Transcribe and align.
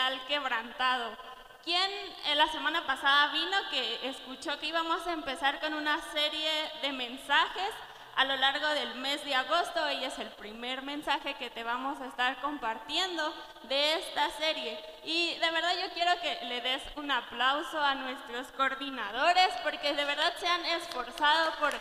historial 0.00 0.20
quebrantado. 0.26 1.16
¿Quién 1.64 1.90
en 2.26 2.38
la 2.38 2.48
semana 2.48 2.86
pasada 2.86 3.32
vino 3.32 3.56
que 3.70 4.08
escuchó 4.08 4.58
que 4.58 4.66
íbamos 4.66 5.06
a 5.06 5.12
empezar 5.12 5.60
con 5.60 5.74
una 5.74 6.00
serie 6.12 6.50
de 6.80 6.92
mensajes 6.92 7.70
a 8.16 8.24
lo 8.24 8.34
largo 8.36 8.66
del 8.68 8.94
mes 8.94 9.22
de 9.24 9.34
agosto? 9.34 9.90
Y 9.92 10.04
es 10.04 10.18
el 10.18 10.28
primer 10.28 10.82
mensaje 10.82 11.34
que 11.34 11.50
te 11.50 11.64
vamos 11.64 12.00
a 12.00 12.06
estar 12.06 12.40
compartiendo 12.40 13.34
de 13.64 13.94
esta 13.94 14.30
serie. 14.30 14.82
Y 15.04 15.34
de 15.34 15.50
verdad 15.50 15.74
yo 15.82 15.92
quiero 15.92 16.12
que 16.22 16.46
le 16.46 16.62
des 16.62 16.82
un 16.96 17.10
aplauso 17.10 17.78
a 17.78 17.94
nuestros 17.94 18.46
coordinadores 18.52 19.50
porque 19.62 19.92
de 19.92 20.04
verdad 20.04 20.32
se 20.38 20.46
han 20.46 20.64
esforzado 20.64 21.52
por... 21.60 21.72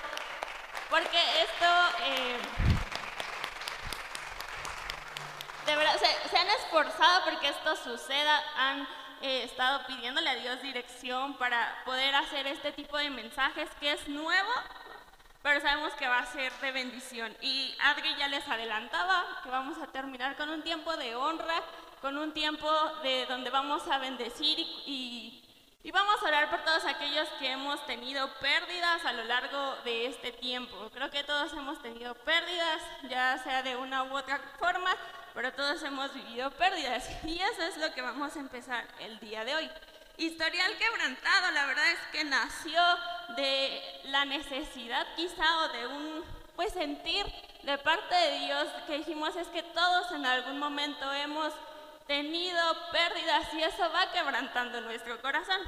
Porque 0.90 1.20
esto... 1.42 1.66
Eh, 2.04 2.79
de 5.69 5.75
verdad, 5.75 5.97
se, 6.00 6.29
se, 6.29 6.37
han 6.37 6.47
esforzado 6.47 7.25
porque 7.25 7.50
esto 7.50 7.75
suceda, 7.75 8.43
han 8.57 8.87
he 9.21 9.43
estado 9.43 9.86
pidiéndole 9.86 10.29
a 10.29 10.36
Dios 10.36 10.61
dirección 10.61 11.36
para 11.36 11.83
poder 11.86 12.15
hacer 12.15 12.47
este 12.47 12.71
tipo 12.71 12.97
de 12.97 13.09
mensajes 13.09 13.69
que 13.79 13.92
es 13.92 14.07
nuevo, 14.07 14.50
pero 15.42 15.61
sabemos 15.61 15.93
que 15.93 16.07
va 16.07 16.19
a 16.19 16.25
ser 16.25 16.51
de 16.54 16.71
bendición. 16.71 17.36
Y 17.42 17.75
Adri 17.83 18.15
ya 18.15 18.28
les 18.28 18.47
adelantaba 18.47 19.25
que 19.43 19.50
vamos 19.50 19.78
a 19.78 19.87
terminar 19.87 20.36
con 20.37 20.50
un 20.50 20.61
tiempo 20.64 20.95
de 20.97 21.15
honra, 21.15 21.61
con 22.01 22.17
un 22.17 22.33
tiempo 22.33 22.70
de 23.04 23.25
donde 23.25 23.50
vamos 23.50 23.87
a 23.87 23.97
bendecir 23.97 24.57
y, 24.57 25.43
y 25.83 25.92
vamos 25.92 26.15
a 26.23 26.28
orar 26.28 26.50
por 26.50 26.64
todos 26.64 26.86
aquellos 26.86 27.28
que 27.39 27.51
hemos 27.51 27.86
tenido 27.86 28.29
pérdidas 28.39 29.04
a 29.06 29.14
lo 29.14 29.23
largo 29.25 29.75
de 29.83 30.07
este 30.07 30.31
tiempo. 30.31 30.89
Creo 30.93 31.09
que 31.09 31.23
todos 31.23 31.51
hemos 31.54 31.81
tenido 31.81 32.16
pérdidas, 32.16 32.81
ya 33.09 33.38
sea 33.44 33.64
de 33.64 33.75
una 33.75 34.03
u 34.03 34.17
otra 34.17 34.39
forma, 34.59 34.92
pero 35.33 35.54
todos 35.54 35.81
hemos 35.84 36.14
vivido 36.14 36.52
pérdidas 36.52 37.08
y 37.23 37.40
eso 37.40 37.64
es 37.64 37.78
lo 37.78 37.94
que 37.94 38.02
vamos 38.02 38.36
a 38.36 38.40
empezar 38.40 38.86
el 39.00 39.20
día 39.20 39.45
de 39.45 39.56
hoy. 39.56 39.70
Historial 40.17 40.78
quebrantado, 40.78 41.52
la 41.52 41.66
verdad 41.66 41.92
es 41.92 42.00
que 42.12 42.23
nació 42.26 42.81
de 43.38 44.02
la 44.06 44.26
necesidad 44.26 45.08
quizá 45.16 45.59
o 45.59 45.70
de 45.70 45.88
un 45.88 46.23
pues 46.56 46.73
sentir 46.73 47.26
de 47.64 47.78
parte 47.78 48.14
de 48.14 48.39
Dios 48.39 48.67
que 48.86 48.98
dijimos 48.98 49.34
es 49.38 49.48
que 49.48 49.64
todos 49.64 50.12
en 50.12 50.26
algún 50.26 50.59
momento 50.59 51.09
hemos 51.14 51.54
tenido 52.06 52.59
pérdidas 52.92 53.54
y 53.54 53.64
eso 53.64 53.89
va 53.94 54.11
quebrantando 54.11 54.82
nuestro 54.82 55.22
corazón. 55.22 55.61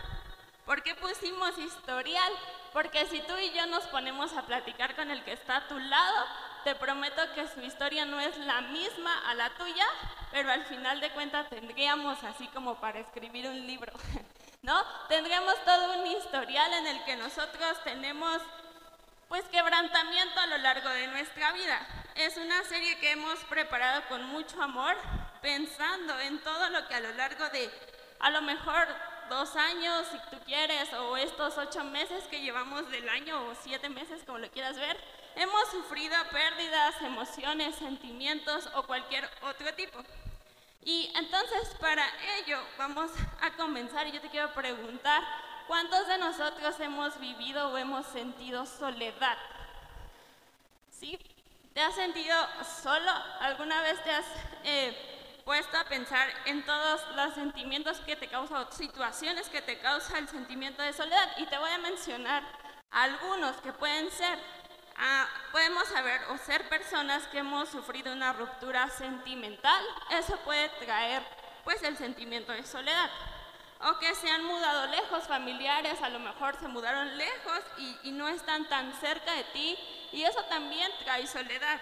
¿Por 0.66 0.84
qué 0.84 0.96
pusimos 0.96 1.58
historial? 1.58 2.34
Porque 2.74 3.06
si 3.06 3.20
tú 3.22 3.38
y 3.38 3.52
yo 3.52 3.66
nos 3.68 3.84
ponemos 3.86 4.34
a 4.34 4.42
platicar 4.42 4.96
con 4.96 5.12
el 5.12 5.24
que 5.24 5.34
está 5.34 5.58
a 5.58 5.68
tu 5.68 5.78
lado, 5.80 6.26
te 6.64 6.76
prometo 6.76 7.22
que 7.34 7.48
su 7.48 7.62
historia 7.62 8.06
no 8.06 8.20
es 8.20 8.38
la 8.38 8.62
misma 8.62 9.30
a 9.30 9.34
la 9.34 9.50
tuya, 9.52 9.86
pero 10.32 10.52
al 10.52 10.64
final 10.66 11.00
de 11.00 11.12
cuentas 11.12 11.50
tendríamos 11.50 12.24
así 12.24 12.48
como 12.48 12.76
para 12.76 13.00
escribir 13.00 13.48
un 13.48 13.66
libro, 13.68 13.92
¿no? 14.62 14.84
Tendríamos 15.08 15.56
todo 15.66 16.00
un 16.00 16.08
historial 16.08 16.74
en 16.74 16.88
el 16.88 17.04
que 17.04 17.16
nosotros 17.16 17.84
tenemos 17.84 18.42
pues 19.28 19.44
quebrantamiento 19.46 20.40
a 20.40 20.48
lo 20.48 20.58
largo 20.58 20.90
de 20.90 21.08
nuestra 21.08 21.54
vida. 21.54 21.80
Es 22.16 22.36
una 22.36 22.64
serie 22.66 23.00
que 23.00 23.12
hemos 23.12 23.40
preparado 23.46 24.04
con 24.10 24.26
mucho 24.26 24.62
amor, 24.62 24.96
pensando 25.42 26.20
en 26.20 26.40
todo 26.40 26.70
lo 26.70 26.86
que 26.88 26.96
a 26.96 27.00
lo 27.00 27.14
largo 27.14 27.48
de 27.50 27.72
a 28.20 28.30
lo 28.30 28.42
mejor 28.42 28.88
dos 29.30 29.56
años, 29.56 30.06
si 30.12 30.18
tú 30.30 30.44
quieres, 30.46 30.94
o 30.94 31.16
estos 31.16 31.58
ocho 31.58 31.84
meses 31.86 32.26
que 32.26 32.42
llevamos 32.42 32.90
del 32.92 33.08
año, 33.08 33.42
o 33.46 33.56
siete 33.56 33.88
meses, 33.88 34.22
como 34.26 34.38
lo 34.38 34.52
quieras 34.52 34.76
ver, 34.76 34.98
hemos 35.36 35.70
sufrido 35.70 36.16
pérdidas, 36.32 37.02
emociones, 37.02 37.76
sentimientos 37.76 38.70
o 38.76 38.84
cualquier 38.84 39.30
otro 39.42 39.74
tipo. 39.74 40.00
Y 40.84 41.12
entonces 41.16 41.76
para 41.80 42.06
ello 42.40 42.60
vamos 42.78 43.12
a 43.42 43.52
comenzar 43.52 44.08
yo 44.12 44.20
te 44.20 44.30
quiero 44.30 44.52
preguntar, 44.54 45.22
¿cuántos 45.68 46.08
de 46.08 46.18
nosotros 46.18 46.80
hemos 46.80 47.20
vivido 47.20 47.70
o 47.70 47.78
hemos 47.78 48.06
sentido 48.08 48.66
soledad? 48.66 49.38
¿Sí? 50.90 51.20
¿Te 51.74 51.82
has 51.82 51.96
sentido 51.96 52.36
solo? 52.82 53.12
¿Alguna 53.40 53.82
vez 53.82 54.04
te 54.04 54.12
has 54.12 54.26
eh, 54.64 55.42
puesto 55.46 55.78
a 55.78 55.86
pensar 55.86 56.28
en 56.46 56.66
todos 56.66 57.02
los 57.16 57.34
sentimientos 57.36 58.00
que 58.02 58.16
te 58.16 58.28
causa 58.28 58.60
o 58.60 58.72
situaciones 58.72 59.50
que 59.50 59.62
te 59.62 59.80
causa 59.80 60.18
el 60.18 60.28
sentimiento 60.28 60.82
de 60.82 60.94
soledad? 60.94 61.32
Y 61.38 61.46
te 61.46 61.58
voy 61.58 61.72
a 61.72 61.78
mencionar 61.78 62.44
algunos 62.90 63.56
que 63.58 63.72
pueden 63.72 64.12
ser 64.12 64.38
Ah, 64.98 65.28
podemos 65.52 65.88
saber 65.88 66.22
o 66.30 66.38
ser 66.38 66.68
personas 66.70 67.28
que 67.28 67.40
hemos 67.40 67.70
sufrido 67.70 68.14
una 68.14 68.34
ruptura 68.34 68.90
sentimental, 68.90 69.84
eso 70.10 70.38
puede 70.40 70.70
traer 70.86 71.24
pues 71.64 71.82
el 71.84 71.98
sentimiento 71.98 72.52
de 72.52 72.64
soledad. 72.64 73.10
O 73.84 73.98
que 73.98 74.14
se 74.14 74.30
han 74.30 74.44
mudado 74.44 74.88
lejos, 74.88 75.24
familiares 75.28 76.02
a 76.02 76.10
lo 76.10 76.20
mejor 76.20 76.56
se 76.60 76.68
mudaron 76.68 77.18
lejos 77.18 77.62
y, 78.04 78.12
no 78.12 78.28
están 78.28 78.70
tan 78.70 78.94
cerca 79.00 79.32
de 79.34 79.44
ti 79.46 79.78
y 80.12 80.24
eso 80.24 80.44
también 80.44 80.92
trae 81.04 81.26
soledad. 81.26 81.80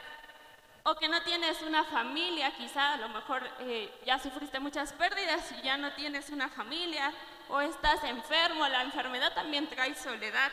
O 0.84 0.96
que 0.96 1.10
no 1.10 1.22
tienes 1.24 1.62
una 1.62 1.84
familia, 1.84 2.56
quizá 2.56 2.94
a 2.94 2.98
lo 2.98 3.10
mejor 3.10 3.44
eh, 3.60 3.94
ya 4.06 4.18
sufriste 4.18 4.60
muchas 4.60 4.94
pérdidas 4.94 5.52
y 5.52 5.62
ya 5.62 5.76
no 5.76 5.92
tienes 5.92 6.30
una 6.30 6.48
familia, 6.48 7.12
o 7.50 7.60
estás 7.60 8.02
enfermo, 8.06 8.66
la 8.68 8.84
enfermedad 8.84 9.34
también 9.34 9.68
trae 9.68 9.94
soledad 9.96 10.52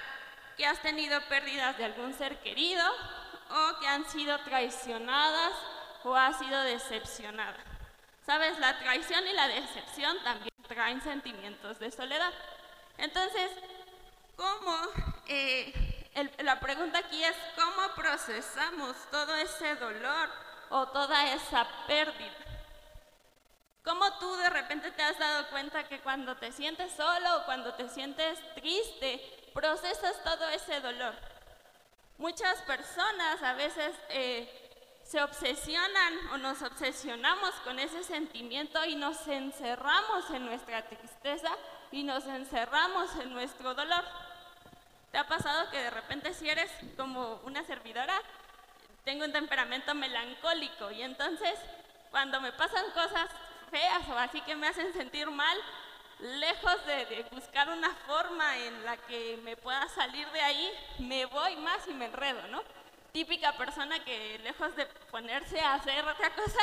que 0.57 0.67
has 0.67 0.81
tenido 0.81 1.21
pérdidas 1.29 1.77
de 1.79 1.85
algún 1.85 2.15
ser 2.15 2.39
querido 2.41 2.83
o 3.51 3.79
que 3.79 3.87
han 3.87 4.05
sido 4.09 4.39
traicionadas 4.41 5.53
o 6.05 6.15
has 6.15 6.39
sido 6.39 6.61
decepcionada. 6.63 7.59
Sabes, 8.25 8.59
la 8.59 8.79
traición 8.79 9.27
y 9.27 9.33
la 9.33 9.49
decepción 9.49 10.17
también 10.25 10.55
traen 10.67 11.01
sentimientos 11.01 11.79
de 11.79 11.91
soledad. 11.91 12.33
Entonces, 12.99 13.51
¿cómo? 14.37 14.77
Eh, 15.29 15.73
la 16.39 16.59
pregunta 16.59 16.99
aquí 16.99 17.23
es, 17.23 17.37
¿cómo 17.55 17.95
procesamos 17.95 18.97
todo 19.11 19.35
ese 19.37 19.77
dolor 19.77 20.31
o 20.71 20.89
toda 20.89 21.33
esa 21.33 21.67
pérdida? 21.87 22.33
¿Cómo 23.85 24.13
tú 24.19 24.35
de 24.37 24.51
repente 24.51 24.91
te 24.91 25.03
has 25.03 25.19
dado 25.19 25.49
cuenta 25.49 25.87
que 25.87 26.01
cuando 26.01 26.37
te 26.37 26.51
sientes 26.51 26.93
solo 26.93 27.37
o 27.37 27.45
cuando 27.45 27.75
te 27.75 27.89
sientes 27.89 28.39
triste, 28.55 29.36
procesas 29.57 30.23
todo 30.23 30.47
ese 30.51 30.81
dolor. 30.81 31.15
Muchas 32.19 32.61
personas 32.63 33.43
a 33.43 33.55
veces 33.55 33.97
eh, 34.11 34.47
se 35.03 35.23
obsesionan 35.23 36.15
o 36.33 36.37
nos 36.37 36.61
obsesionamos 36.61 37.55
con 37.65 37.79
ese 37.79 38.05
sentimiento 38.05 38.85
y 38.85 38.97
nos 38.97 39.27
encerramos 39.27 40.29
en 40.31 40.45
nuestra 40.45 40.83
tristeza 40.87 41.51
y 41.91 42.03
nos 42.03 42.27
encerramos 42.27 43.17
en 43.17 43.33
nuestro 43.33 43.73
dolor. 43.73 44.05
¿Te 45.11 45.17
ha 45.17 45.27
pasado 45.27 45.71
que 45.71 45.79
de 45.79 45.91
repente 45.91 46.35
si 46.35 46.51
eres 46.51 46.71
como 46.99 47.41
una 47.45 47.65
servidora, 47.65 48.21
tengo 49.05 49.25
un 49.25 49.33
temperamento 49.33 49.95
melancólico 49.95 50.91
y 50.91 51.01
entonces 51.01 51.59
cuando 52.11 52.43
me 52.43 52.53
pasan 52.53 52.91
cosas 52.91 53.31
feas 53.71 54.07
o 54.11 54.19
así 54.19 54.43
que 54.43 54.55
me 54.55 54.69
hacen 54.69 54.93
sentir 54.93 55.31
mal, 55.31 55.57
lejos 56.19 56.87
de, 56.87 57.27
buscar 57.31 57.69
una 57.69 57.95
forma 58.07 58.57
en 58.59 58.85
la 58.85 58.97
que 58.97 59.39
me 59.43 59.57
pueda 59.57 59.89
salir 59.89 60.27
de 60.31 60.41
ahí, 60.41 60.73
me 60.99 61.27
voy 61.27 61.57
más 61.57 61.87
y 61.89 61.95
me 61.95 62.07
enredo, 62.07 62.47
¿no? 62.49 62.63
Típica 63.13 63.57
persona 63.57 64.03
que 64.05 64.39
lejos 64.43 64.75
de 64.77 64.87
ponerse 65.11 65.61
a 65.61 65.75
hacer 65.75 66.05
otra 66.07 66.35
cosa, 66.35 66.61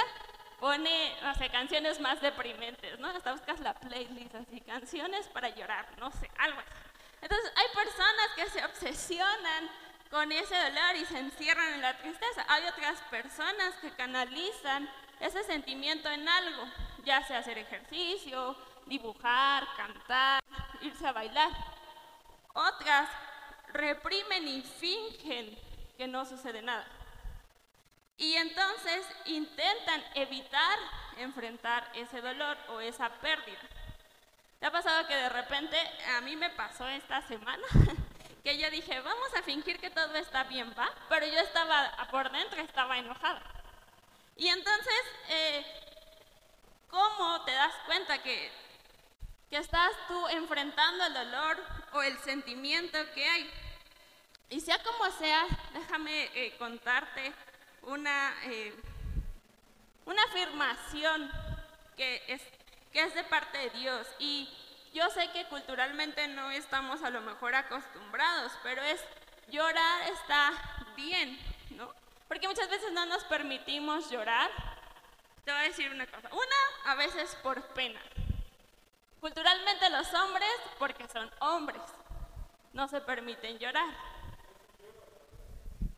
pone, 0.60 1.16
no 1.22 1.52
canciones 1.52 2.00
más 2.00 2.22
deprimentes, 2.22 3.00
¿no? 3.00 3.08
Hasta 3.10 3.34
buscas 3.34 3.60
la 3.60 3.74
playlist 3.74 4.36
así, 4.36 4.62
canciones 4.62 5.28
para 5.28 5.50
llorar, 5.50 5.88
no 5.98 6.12
sé, 6.12 6.30
algo 6.38 6.60
así. 6.60 6.70
Entonces, 7.22 7.54
hay 7.56 7.76
personas 7.76 8.30
que 8.36 8.50
se 8.50 8.66
obsesionan 8.66 9.70
con 10.10 10.32
ese 10.32 10.56
dolor 10.56 10.96
y 10.96 11.06
se 11.06 11.18
encierran 11.18 11.74
en 11.74 11.82
la 11.82 11.98
tristeza. 11.98 12.46
Hay 12.48 12.68
otras 12.68 13.02
personas 13.10 13.74
que 13.82 13.92
canalizan 13.92 14.90
ese 15.20 15.44
sentimiento 15.44 16.10
en 16.10 16.28
algo, 16.28 16.66
ya 17.04 17.24
sea 17.24 17.40
hacer 17.40 17.58
ejercicio, 17.58 18.56
dibujar, 18.86 19.68
cantar, 19.76 20.42
irse 20.82 21.08
a 21.08 21.12
bailar. 21.12 21.52
Otras 22.54 23.10
reprimen 23.74 24.48
y 24.48 24.62
fingen 24.62 25.58
que 25.98 26.08
no 26.08 26.26
sucede 26.26 26.62
nada. 26.62 26.86
Y 28.18 28.36
entonces 28.36 29.06
intentan 29.26 30.04
evitar 30.14 30.78
enfrentar 31.18 31.90
ese 31.94 32.22
dolor 32.22 32.58
o 32.70 32.80
esa 32.80 33.10
pérdida. 33.10 33.60
¿Te 34.60 34.68
ha 34.68 34.72
pasado 34.72 35.08
que 35.08 35.16
de 35.16 35.30
repente, 35.30 35.78
a 36.16 36.22
mí 36.22 36.36
me 36.36 36.50
pasó 36.52 36.88
esta 36.88 37.22
semana, 37.28 37.64
que 38.44 38.58
yo 38.58 38.70
dije, 38.70 39.02
vamos 39.02 39.34
a 39.36 39.44
fingir 39.44 39.80
que 39.80 39.90
todo 39.90 40.16
está 40.16 40.44
bien, 40.46 40.74
¿va? 40.78 40.90
Pero 41.10 41.26
yo 41.26 41.40
estaba, 41.40 41.92
por 42.12 42.32
dentro 42.32 42.62
estaba 42.62 42.98
enojada. 42.98 43.42
Y 44.38 44.48
entonces, 44.48 45.02
eh, 45.30 45.66
¿cómo 46.90 47.44
te 47.44 47.52
das 47.52 47.74
cuenta 47.86 48.22
que 48.22 48.52
que 49.54 49.60
estás 49.60 49.92
tú 50.08 50.28
enfrentando 50.30 51.06
el 51.06 51.14
dolor 51.14 51.64
o 51.92 52.02
el 52.02 52.18
sentimiento 52.18 52.98
que 53.14 53.24
hay. 53.24 53.48
Y 54.50 54.60
sea 54.60 54.82
como 54.82 55.12
sea, 55.12 55.46
déjame 55.74 56.24
eh, 56.34 56.56
contarte 56.58 57.32
una, 57.84 58.34
eh, 58.46 58.74
una 60.08 60.24
afirmación 60.24 61.32
que, 61.96 62.24
es, 62.28 62.42
que 62.92 63.04
es 63.04 63.14
de 63.14 63.24
parte 63.26 63.60
de 63.60 63.70
Dios. 63.70 64.08
Y 64.18 64.50
yo 64.92 65.08
sé 65.12 65.30
que 65.30 65.46
culturalmente 65.46 66.28
no 66.30 66.50
estamos 66.50 67.04
a 67.04 67.12
lo 67.12 67.22
mejor 67.22 67.54
acostumbrados, 67.54 68.54
pero 68.64 68.82
es 68.82 69.06
llorar 69.50 70.02
está 70.14 70.52
bien, 70.96 71.38
¿no? 71.78 71.94
Porque 72.28 72.48
muchas 72.48 72.72
veces 72.72 72.92
no 72.92 73.06
nos 73.06 73.24
permitimos 73.26 74.10
llorar. 74.10 74.50
Te 75.46 75.52
voy 75.52 75.62
a 75.62 75.66
decir 75.66 75.92
una 75.92 76.08
cosa. 76.08 76.28
Una, 76.32 76.92
a 76.92 76.96
veces 76.96 77.38
por 77.44 77.62
pena. 77.76 78.02
Culturalmente 79.24 79.90
los 79.90 80.14
hombres, 80.16 80.50
porque 80.78 81.08
son 81.08 81.32
hombres, 81.40 81.82
no 82.74 82.90
se 82.90 83.00
permiten 83.00 83.58
llorar. 83.58 83.88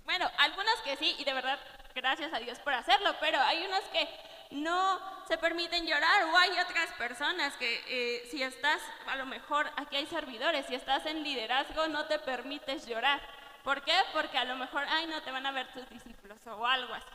Bueno, 0.04 0.30
algunos 0.38 0.76
que 0.84 0.96
sí, 0.96 1.16
y 1.18 1.24
de 1.24 1.34
verdad, 1.34 1.58
gracias 1.96 2.32
a 2.32 2.38
Dios 2.38 2.60
por 2.60 2.76
hacerlo, 2.76 3.16
pero 3.20 3.40
hay 3.42 3.66
unos 3.66 3.82
que 3.86 4.08
no 4.52 5.02
se 5.28 5.40
permiten 5.40 5.88
llorar 5.88 6.26
o 6.26 6.38
hay 6.38 6.52
otras 6.52 6.92
personas 7.00 7.58
que 7.58 7.84
eh, 7.88 8.28
si 8.30 8.44
estás, 8.44 8.80
a 9.08 9.16
lo 9.16 9.26
mejor 9.26 9.72
aquí 9.76 9.96
hay 9.96 10.06
servidores, 10.06 10.68
si 10.68 10.76
estás 10.76 11.04
en 11.08 11.24
liderazgo 11.24 11.88
no 11.88 12.06
te 12.06 12.20
permites 12.20 12.86
llorar. 12.86 13.20
¿Por 13.64 13.82
qué? 13.82 14.00
Porque 14.14 14.38
a 14.38 14.46
lo 14.46 14.56
mejor, 14.56 14.86
ay, 14.88 15.08
no 15.08 15.24
te 15.24 15.32
van 15.32 15.48
a 15.48 15.52
ver 15.52 15.74
tus 15.74 15.90
discípulos 15.90 16.38
o 16.46 16.64
algo 16.64 16.94
así. 16.94 17.08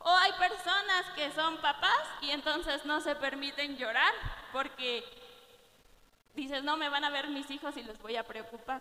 O 0.00 0.10
hay 0.10 0.32
personas 0.32 1.06
que 1.14 1.32
son 1.32 1.56
papás 1.62 2.06
y 2.20 2.32
entonces 2.32 2.84
no 2.84 3.00
se 3.00 3.14
permiten 3.14 3.78
llorar 3.78 4.12
porque 4.52 5.24
dices, 6.36 6.62
no 6.62 6.76
me 6.76 6.88
van 6.88 7.04
a 7.04 7.10
ver 7.10 7.28
mis 7.28 7.50
hijos 7.50 7.76
y 7.76 7.82
los 7.82 7.98
voy 7.98 8.16
a 8.16 8.24
preocupar. 8.24 8.80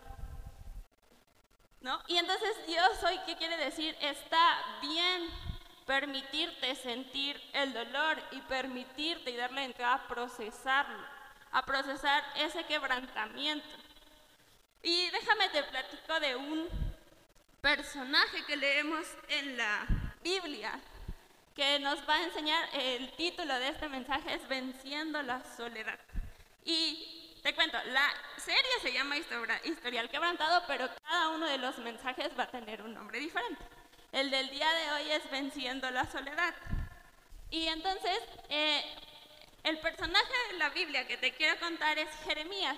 ¿No? 1.81 1.99
Y 2.07 2.17
entonces 2.17 2.67
Dios 2.67 3.03
hoy, 3.03 3.19
¿qué 3.25 3.35
quiere 3.35 3.57
decir? 3.57 3.95
Está 4.01 4.59
bien 4.81 5.29
permitirte 5.85 6.75
sentir 6.75 7.39
el 7.53 7.73
dolor 7.73 8.21
y 8.31 8.41
permitirte 8.41 9.31
y 9.31 9.37
darle 9.37 9.63
entrada 9.63 9.95
a 9.95 10.07
procesarlo, 10.07 11.05
a 11.51 11.63
procesar 11.63 12.23
ese 12.37 12.63
quebrantamiento. 12.65 13.67
Y 14.81 15.09
déjame 15.11 15.49
te 15.49 15.63
platico 15.63 16.19
de 16.19 16.35
un 16.35 16.67
personaje 17.61 18.43
que 18.45 18.57
leemos 18.57 19.05
en 19.29 19.57
la 19.57 19.85
Biblia, 20.23 20.79
que 21.55 21.79
nos 21.79 21.97
va 22.07 22.15
a 22.15 22.23
enseñar, 22.23 22.69
el 22.73 23.11
título 23.13 23.53
de 23.55 23.69
este 23.69 23.87
mensaje 23.89 24.33
es 24.33 24.47
Venciendo 24.47 25.21
la 25.21 25.43
Soledad. 25.55 25.99
Y 26.63 27.24
te 27.45 27.53
cuento, 27.53 27.77
la 27.91 28.11
serie 28.37 28.79
se 28.81 28.91
llama 28.91 29.17
Historial 29.19 30.09
Quebrantado, 30.09 30.63
pero 30.65 30.89
cada 31.03 31.29
uno 31.29 31.45
de 31.45 31.59
los 31.59 31.77
mensajes 31.77 32.31
va 32.35 32.45
a 32.45 32.49
tener 32.49 32.81
un 32.81 32.95
nombre 32.95 33.19
diferente. 33.19 33.63
El 34.11 34.31
del 34.31 34.49
día 34.49 34.67
de 34.67 34.91
hoy 34.93 35.11
es 35.11 35.29
Venciendo 35.29 35.91
la 35.91 36.09
Soledad. 36.09 36.55
Y 37.51 37.67
entonces, 37.67 38.19
eh, 38.49 38.83
el 39.63 39.77
personaje 39.77 40.33
de 40.51 40.57
la 40.57 40.69
Biblia 40.69 41.05
que 41.05 41.17
te 41.17 41.33
quiero 41.33 41.59
contar 41.59 41.99
es 41.99 42.09
Jeremías. 42.23 42.77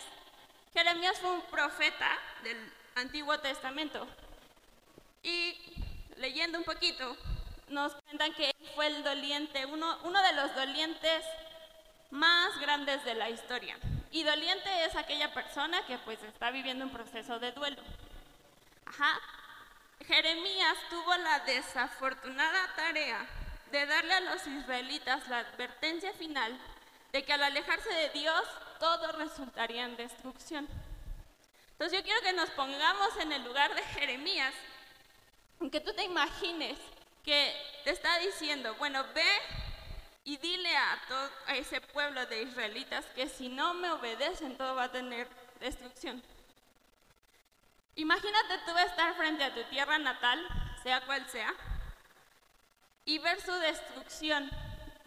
Jeremías 0.74 1.18
fue 1.18 1.32
un 1.32 1.44
profeta 1.44 2.20
del 2.44 2.58
Antiguo 2.96 3.40
Testamento. 3.40 4.06
Y 5.24 5.58
leyendo 6.18 6.58
un 6.58 6.66
poquito, 6.66 7.16
nos 7.70 7.96
cuentan 8.02 8.34
que 8.34 8.50
él 8.50 8.70
fue 8.76 8.88
el 8.88 9.02
doliente, 9.02 9.66
uno, 9.66 9.98
uno 10.04 10.22
de 10.22 10.34
los 10.34 10.54
dolientes 10.56 11.24
más 12.10 12.60
grandes 12.60 13.06
de 13.06 13.16
la 13.16 13.30
historia. 13.30 13.78
Y 14.12 14.24
doliente 14.24 14.86
es 14.86 14.96
aquella 14.96 15.34
persona 15.34 15.86
que 15.86 15.98
pues 16.00 16.22
está 16.24 16.52
viviendo 16.52 16.86
un 16.86 16.92
proceso 16.92 17.40
de 17.40 17.52
duelo. 17.52 17.82
Ajá. 18.86 19.20
Jeremías 20.06 20.78
tuvo 20.90 21.16
la 21.18 21.40
desafortunada 21.40 22.74
tarea 22.76 23.26
de 23.72 23.86
darle 23.86 24.14
a 24.14 24.20
los 24.22 24.48
israelitas 24.48 25.28
la 25.28 25.40
advertencia 25.40 26.14
final 26.14 26.58
de 27.12 27.24
que 27.24 27.34
al 27.34 27.44
alejarse 27.44 27.90
de 27.90 28.10
Dios 28.10 28.44
todo 28.80 29.12
resultaría 29.14 29.86
en 29.86 29.98
destrucción. 29.98 30.68
Entonces 31.72 32.00
yo 32.00 32.04
quiero 32.04 32.22
que 32.22 32.34
nos 32.34 32.50
pongamos 32.52 33.18
en 33.20 33.32
el 33.34 33.44
lugar 33.44 33.76
de 33.76 33.84
Jeremías, 33.84 34.54
que 35.72 35.82
tú 35.82 35.94
te 35.94 36.04
imagines 36.04 36.78
que 37.24 37.54
te 37.84 37.92
está 37.92 38.18
diciendo, 38.20 38.74
bueno, 38.76 39.04
ve 39.14 39.28
y 40.28 40.36
dile 40.36 40.76
a 40.76 41.02
todo 41.08 41.32
a 41.46 41.56
ese 41.56 41.80
pueblo 41.80 42.26
de 42.26 42.42
israelitas 42.42 43.06
que 43.16 43.30
si 43.30 43.48
no 43.48 43.74
me 43.74 43.90
obedecen 43.92 44.58
todo 44.58 44.76
va 44.76 44.84
a 44.84 44.92
tener 44.92 45.26
destrucción. 45.62 46.22
Imagínate 47.96 48.58
tú 48.66 48.78
estar 48.78 49.16
frente 49.16 49.46
a 49.46 49.56
tu 49.56 49.64
tierra 49.70 49.98
natal, 49.98 50.46
sea 50.84 51.00
cual 51.06 51.26
sea, 51.30 51.54
y 53.06 53.20
ver 53.20 53.40
su 53.40 53.54
destrucción, 53.54 54.52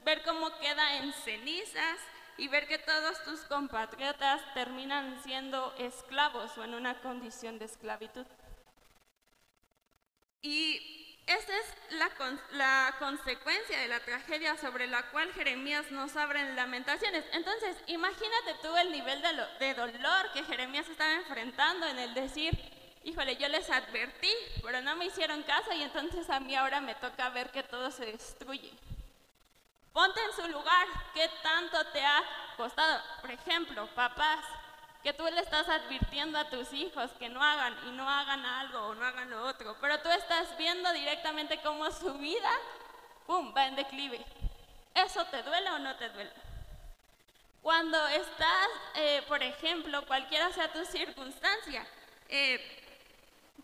ver 0.05 0.23
cómo 0.23 0.59
queda 0.59 0.97
en 0.97 1.13
cenizas 1.13 1.99
y 2.39 2.49
ver 2.49 2.67
que 2.67 2.79
todos 2.79 3.23
tus 3.23 3.41
compatriotas 3.41 4.41
terminan 4.55 5.23
siendo 5.23 5.75
esclavos 5.77 6.57
o 6.57 6.65
en 6.65 6.73
una 6.73 6.99
condición 7.03 7.59
de 7.59 7.67
esclavitud. 7.67 8.25
Y 10.41 11.00
esa 11.35 11.57
es 11.57 11.75
la, 11.91 12.11
la, 12.53 12.95
consecuencia 12.99 13.79
de 13.79 13.89
la 13.89 14.01
tragedia 14.01 14.57
sobre 14.57 14.87
la 14.87 15.03
cual 15.11 15.33
Jeremías 15.33 15.91
nos 15.91 16.17
abre 16.17 16.41
en 16.41 16.57
lamentaciones. 16.57 17.25
Entonces, 17.33 17.77
imagínate 17.87 18.55
tú 18.63 18.77
el 18.77 18.91
nivel 18.91 19.23
de, 19.23 19.67
de 19.67 19.75
dolor 19.75 20.33
que 20.33 20.45
Jeremías 20.45 20.89
estaba 20.89 21.13
enfrentando 21.15 21.87
en 21.87 21.99
el 21.99 22.15
decir, 22.15 22.53
híjole, 23.05 23.37
yo 23.37 23.49
les 23.49 23.71
advertí, 23.71 24.33
pero 24.63 24.81
no 24.83 24.97
me 24.97 25.07
hicieron 25.07 25.43
caso 25.45 25.73
y 25.73 25.83
entonces 25.83 26.29
a 26.31 26.41
mí 26.41 26.55
ahora 26.57 26.81
me 26.81 26.95
toca 26.97 27.31
ver 27.31 27.51
que 27.51 27.63
todo 27.63 27.91
se 27.91 28.07
destruye. 28.07 28.73
Ponte 29.93 30.21
en 30.23 30.33
su 30.33 30.49
lugar, 30.49 30.87
¿qué 31.15 31.29
tanto 31.43 31.85
te 31.93 32.05
ha 32.05 32.23
costado? 32.57 33.03
Por 33.21 33.31
ejemplo, 33.31 33.89
papás, 33.95 34.45
que 35.03 35.13
tú 35.13 35.25
le 35.25 35.41
estás 35.41 35.69
advirtiendo 35.69 36.39
a 36.39 36.51
tus 36.51 36.73
hijos 36.73 37.11
que 37.19 37.29
no 37.29 37.43
hagan 37.43 37.77
y 37.87 37.93
no 37.93 38.09
hagan 38.09 38.45
algo 38.45 38.89
o 38.89 38.95
no 38.95 39.05
hagan 39.05 39.31
lo 39.31 39.47
otro, 39.47 39.77
pero 39.81 40.01
tú 40.01 40.11
estás 40.11 40.57
viendo 40.59 40.93
directamente 40.93 41.61
cómo 41.63 41.91
su 41.91 42.13
vida, 42.15 42.51
¡pum!, 43.27 43.55
va 43.57 43.67
en 43.67 43.77
declive. 43.77 44.25
¿Eso 44.95 45.25
te 45.27 45.43
duele 45.43 45.71
o 45.71 45.79
no 45.79 45.97
te 45.97 46.11
duele? 46.11 46.33
Cuando 47.63 48.09
estás, 48.09 48.69
eh, 48.95 49.23
por 49.29 49.43
ejemplo, 49.43 50.05
cualquiera 50.07 50.51
sea 50.53 50.73
tu 50.73 50.85
circunstancia, 50.85 51.87
eh, 52.29 52.81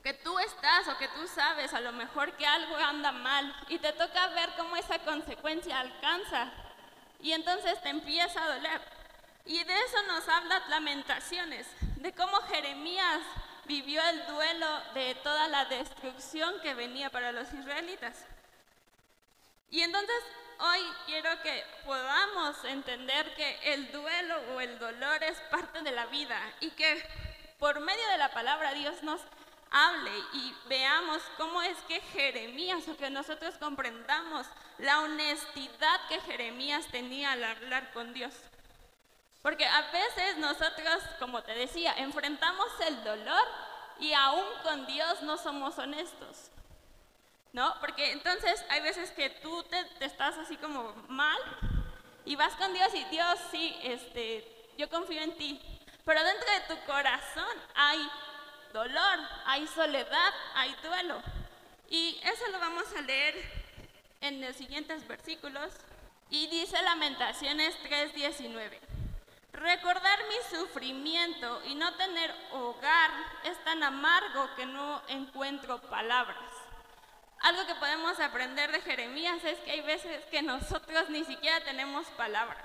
que 0.02 0.14
tú 0.14 0.38
estás 0.38 0.86
o 0.88 0.96
que 0.98 1.08
tú 1.08 1.26
sabes 1.26 1.74
a 1.74 1.80
lo 1.80 1.92
mejor 1.92 2.32
que 2.36 2.46
algo 2.46 2.76
anda 2.76 3.10
mal 3.10 3.54
y 3.68 3.78
te 3.78 3.92
toca 3.92 4.28
ver 4.28 4.50
cómo 4.56 4.76
esa 4.76 4.98
consecuencia 5.00 5.80
alcanza 5.80 6.50
y 7.20 7.32
entonces 7.32 7.80
te 7.82 7.88
empieza 7.88 8.42
a 8.42 8.54
doler. 8.54 8.95
Y 9.46 9.62
de 9.62 9.74
eso 9.74 10.02
nos 10.08 10.28
habla 10.28 10.62
Lamentaciones, 10.68 11.68
de 11.96 12.12
cómo 12.12 12.36
Jeremías 12.42 13.20
vivió 13.64 14.02
el 14.08 14.26
duelo 14.26 14.66
de 14.94 15.14
toda 15.16 15.46
la 15.48 15.64
destrucción 15.66 16.60
que 16.62 16.74
venía 16.74 17.10
para 17.10 17.30
los 17.30 17.52
israelitas. 17.52 18.24
Y 19.70 19.82
entonces 19.82 20.16
hoy 20.58 20.80
quiero 21.06 21.30
que 21.42 21.64
podamos 21.84 22.64
entender 22.64 23.34
que 23.34 23.72
el 23.72 23.92
duelo 23.92 24.36
o 24.54 24.60
el 24.60 24.78
dolor 24.78 25.22
es 25.22 25.38
parte 25.50 25.82
de 25.82 25.92
la 25.92 26.06
vida 26.06 26.40
y 26.60 26.70
que 26.70 27.02
por 27.58 27.80
medio 27.80 28.08
de 28.08 28.18
la 28.18 28.32
palabra 28.32 28.72
Dios 28.74 29.02
nos 29.02 29.20
hable 29.70 30.12
y 30.32 30.54
veamos 30.68 31.22
cómo 31.36 31.62
es 31.62 31.76
que 31.88 32.00
Jeremías, 32.00 32.86
o 32.88 32.96
que 32.96 33.10
nosotros 33.10 33.56
comprendamos 33.58 34.46
la 34.78 35.00
honestidad 35.00 36.00
que 36.08 36.20
Jeremías 36.20 36.86
tenía 36.90 37.32
al 37.32 37.44
hablar 37.44 37.92
con 37.92 38.12
Dios. 38.12 38.32
Porque 39.46 39.64
a 39.64 39.82
veces 39.92 40.38
nosotros, 40.38 41.04
como 41.20 41.40
te 41.44 41.54
decía, 41.54 41.94
enfrentamos 41.98 42.66
el 42.84 43.04
dolor 43.04 43.46
y 44.00 44.12
aún 44.12 44.44
con 44.64 44.86
Dios 44.86 45.22
no 45.22 45.38
somos 45.38 45.78
honestos. 45.78 46.50
¿No? 47.52 47.72
Porque 47.78 48.10
entonces 48.10 48.64
hay 48.68 48.82
veces 48.82 49.12
que 49.12 49.30
tú 49.30 49.62
te, 49.62 49.84
te 50.00 50.06
estás 50.06 50.36
así 50.36 50.56
como 50.56 50.92
mal 51.06 51.38
y 52.24 52.34
vas 52.34 52.56
con 52.56 52.74
Dios 52.74 52.92
y 52.92 53.04
Dios, 53.04 53.38
sí, 53.52 53.78
este, 53.84 54.68
yo 54.78 54.90
confío 54.90 55.22
en 55.22 55.36
ti. 55.36 55.62
Pero 56.04 56.24
dentro 56.24 56.48
de 56.50 56.74
tu 56.74 56.84
corazón 56.84 57.56
hay 57.76 58.00
dolor, 58.72 59.18
hay 59.44 59.64
soledad, 59.68 60.34
hay 60.56 60.74
duelo. 60.82 61.22
Y 61.88 62.20
eso 62.24 62.48
lo 62.50 62.58
vamos 62.58 62.86
a 62.98 63.00
leer 63.02 63.36
en 64.22 64.40
los 64.40 64.56
siguientes 64.56 65.06
versículos. 65.06 65.72
Y 66.30 66.48
dice 66.48 66.82
Lamentaciones 66.82 67.76
3:19. 67.84 68.85
Recordar 69.56 70.18
mi 70.28 70.58
sufrimiento 70.58 71.62
y 71.64 71.74
no 71.74 71.94
tener 71.94 72.34
hogar 72.52 73.10
es 73.44 73.56
tan 73.64 73.82
amargo 73.82 74.54
que 74.54 74.66
no 74.66 75.02
encuentro 75.08 75.80
palabras. 75.80 76.50
Algo 77.40 77.66
que 77.66 77.74
podemos 77.76 78.20
aprender 78.20 78.70
de 78.70 78.82
Jeremías 78.82 79.42
es 79.44 79.58
que 79.60 79.70
hay 79.70 79.80
veces 79.80 80.24
que 80.26 80.42
nosotros 80.42 81.08
ni 81.08 81.24
siquiera 81.24 81.64
tenemos 81.64 82.06
palabras. 82.08 82.64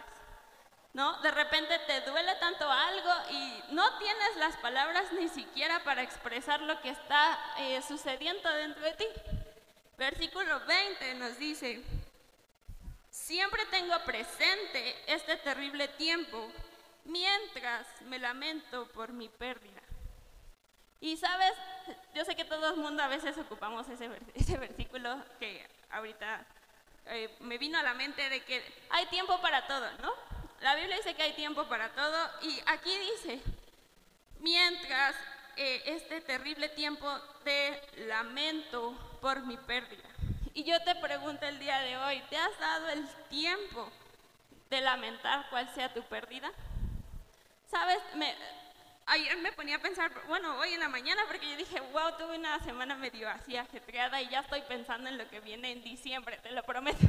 ¿no? 0.91 1.21
De 1.21 1.31
repente 1.31 1.79
te 1.87 2.01
duele 2.01 2.35
tanto 2.35 2.69
algo 2.69 3.11
y 3.29 3.63
no 3.73 3.97
tienes 3.97 4.35
las 4.35 4.57
palabras 4.57 5.13
ni 5.13 5.29
siquiera 5.29 5.81
para 5.85 6.01
expresar 6.01 6.59
lo 6.61 6.81
que 6.81 6.89
está 6.89 7.39
eh, 7.59 7.81
sucediendo 7.87 8.51
dentro 8.51 8.83
de 8.83 8.93
ti. 8.95 9.07
Versículo 9.97 10.59
20 10.65 11.13
nos 11.15 11.37
dice, 11.37 11.81
Siempre 13.09 13.65
tengo 13.67 13.97
presente 14.05 14.95
este 15.07 15.37
terrible 15.37 15.87
tiempo 15.89 16.51
mientras 17.05 17.87
me 18.03 18.19
lamento 18.19 18.87
por 18.89 19.11
mi 19.13 19.29
pérdida. 19.29 19.81
Y 20.99 21.17
sabes, 21.17 21.53
yo 22.13 22.23
sé 22.25 22.35
que 22.35 22.45
todo 22.45 22.73
el 22.73 22.77
mundo 22.77 23.01
a 23.01 23.07
veces 23.07 23.37
ocupamos 23.37 23.87
ese, 24.35 24.57
versículo 24.57 25.17
que 25.39 25.67
ahorita 25.89 26.45
eh, 27.07 27.35
me 27.39 27.57
vino 27.57 27.79
a 27.79 27.83
la 27.83 27.95
mente 27.95 28.29
de 28.29 28.41
que 28.41 28.63
hay 28.91 29.07
tiempo 29.07 29.41
para 29.41 29.65
todo, 29.65 29.91
¿no? 29.99 30.13
La 30.61 30.75
Biblia 30.75 30.97
dice 30.97 31.15
que 31.15 31.23
hay 31.23 31.33
tiempo 31.33 31.67
para 31.67 31.89
todo 31.89 32.29
y 32.43 32.61
aquí 32.67 32.95
dice, 32.95 33.41
mientras 34.39 35.15
eh, 35.57 35.81
este 35.85 36.21
terrible 36.21 36.69
tiempo 36.69 37.11
de 37.43 37.81
lamento 38.07 38.95
por 39.21 39.43
mi 39.45 39.57
pérdida. 39.57 40.07
Y 40.53 40.63
yo 40.63 40.79
te 40.83 40.95
pregunto 40.95 41.45
el 41.47 41.57
día 41.57 41.79
de 41.79 41.97
hoy, 41.97 42.21
¿te 42.29 42.37
has 42.37 42.59
dado 42.59 42.89
el 42.89 43.07
tiempo 43.29 43.89
de 44.69 44.81
lamentar 44.81 45.47
cuál 45.49 45.67
sea 45.73 45.93
tu 45.93 46.03
pérdida? 46.03 46.51
¿Sabes? 47.71 47.99
Me, 48.15 48.35
ayer 49.05 49.37
me 49.37 49.53
ponía 49.53 49.77
a 49.77 49.79
pensar, 49.79 50.11
bueno, 50.27 50.57
hoy 50.59 50.73
en 50.73 50.81
la 50.81 50.89
mañana, 50.89 51.23
porque 51.25 51.49
yo 51.49 51.55
dije, 51.55 51.79
wow, 51.79 52.17
tuve 52.17 52.37
una 52.37 52.59
semana 52.59 52.95
medio 52.95 53.29
así 53.29 53.55
ajetreada 53.55 54.21
y 54.21 54.27
ya 54.27 54.41
estoy 54.41 54.61
pensando 54.63 55.07
en 55.07 55.17
lo 55.17 55.29
que 55.29 55.39
viene 55.39 55.71
en 55.71 55.81
diciembre, 55.81 56.37
te 56.43 56.51
lo 56.51 56.63
prometo. 56.63 56.99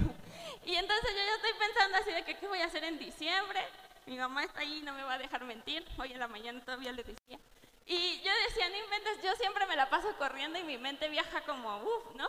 Y 0.65 0.77
entonces 0.77 1.11
yo 1.11 1.17
ya 1.17 1.35
estoy 1.35 1.53
pensando 1.59 1.99
así 1.99 2.13
de 2.13 2.25
que 2.25 2.37
qué 2.37 2.47
voy 2.47 2.61
a 2.61 2.67
hacer 2.67 2.85
en 2.85 2.97
diciembre. 2.97 3.61
Mi 4.07 4.17
mamá 4.17 4.45
está 4.45 4.61
ahí, 4.61 4.81
no 4.85 4.93
me 4.93 5.03
va 5.03 5.15
a 5.15 5.19
dejar 5.19 5.43
mentir. 5.43 5.85
Hoy 5.99 6.13
en 6.13 6.21
la 6.21 6.29
mañana 6.29 6.61
todavía 6.61 6.93
le 6.93 7.03
decía. 7.03 7.39
Y 7.87 8.21
yo 8.21 8.31
decía, 8.47 8.69
no 8.69 8.77
inventes, 8.77 9.23
yo 9.25 9.35
siempre 9.35 9.67
me 9.67 9.75
la 9.75 9.91
paso 9.91 10.15
corriendo 10.19 10.61
y 10.61 10.63
mi 10.63 10.79
mente 10.79 11.09
viaja 11.09 11.41
como, 11.41 11.79
uff, 11.79 12.15
¿no? 12.15 12.29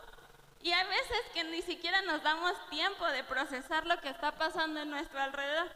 Y 0.63 0.71
hay 0.71 0.87
veces 0.87 1.21
que 1.33 1.43
ni 1.43 1.61
siquiera 1.61 2.01
nos 2.03 2.23
damos 2.23 2.53
tiempo 2.69 3.05
de 3.07 3.23
procesar 3.25 3.85
lo 3.85 3.99
que 3.99 4.09
está 4.09 4.31
pasando 4.31 4.81
en 4.81 4.89
nuestro 4.89 5.19
alrededor, 5.19 5.69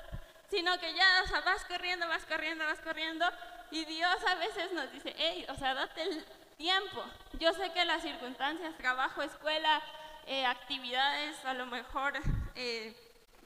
sino 0.49 0.77
que 0.79 0.93
ya, 0.93 1.21
o 1.23 1.27
sea, 1.27 1.41
vas 1.41 1.63
corriendo, 1.65 2.07
vas 2.07 2.25
corriendo, 2.25 2.65
vas 2.65 2.79
corriendo, 2.81 3.25
y 3.71 3.85
Dios 3.85 4.17
a 4.27 4.35
veces 4.35 4.71
nos 4.71 4.91
dice, 4.91 5.13
hey, 5.17 5.45
o 5.49 5.55
sea, 5.55 5.73
date 5.73 6.03
el 6.03 6.25
tiempo. 6.57 7.03
Yo 7.33 7.53
sé 7.53 7.71
que 7.73 7.85
las 7.85 8.01
circunstancias, 8.01 8.77
trabajo, 8.77 9.21
escuela, 9.21 9.81
eh, 10.25 10.45
actividades 10.45 11.43
a 11.45 11.53
lo 11.53 11.65
mejor 11.65 12.13
eh, 12.55 12.95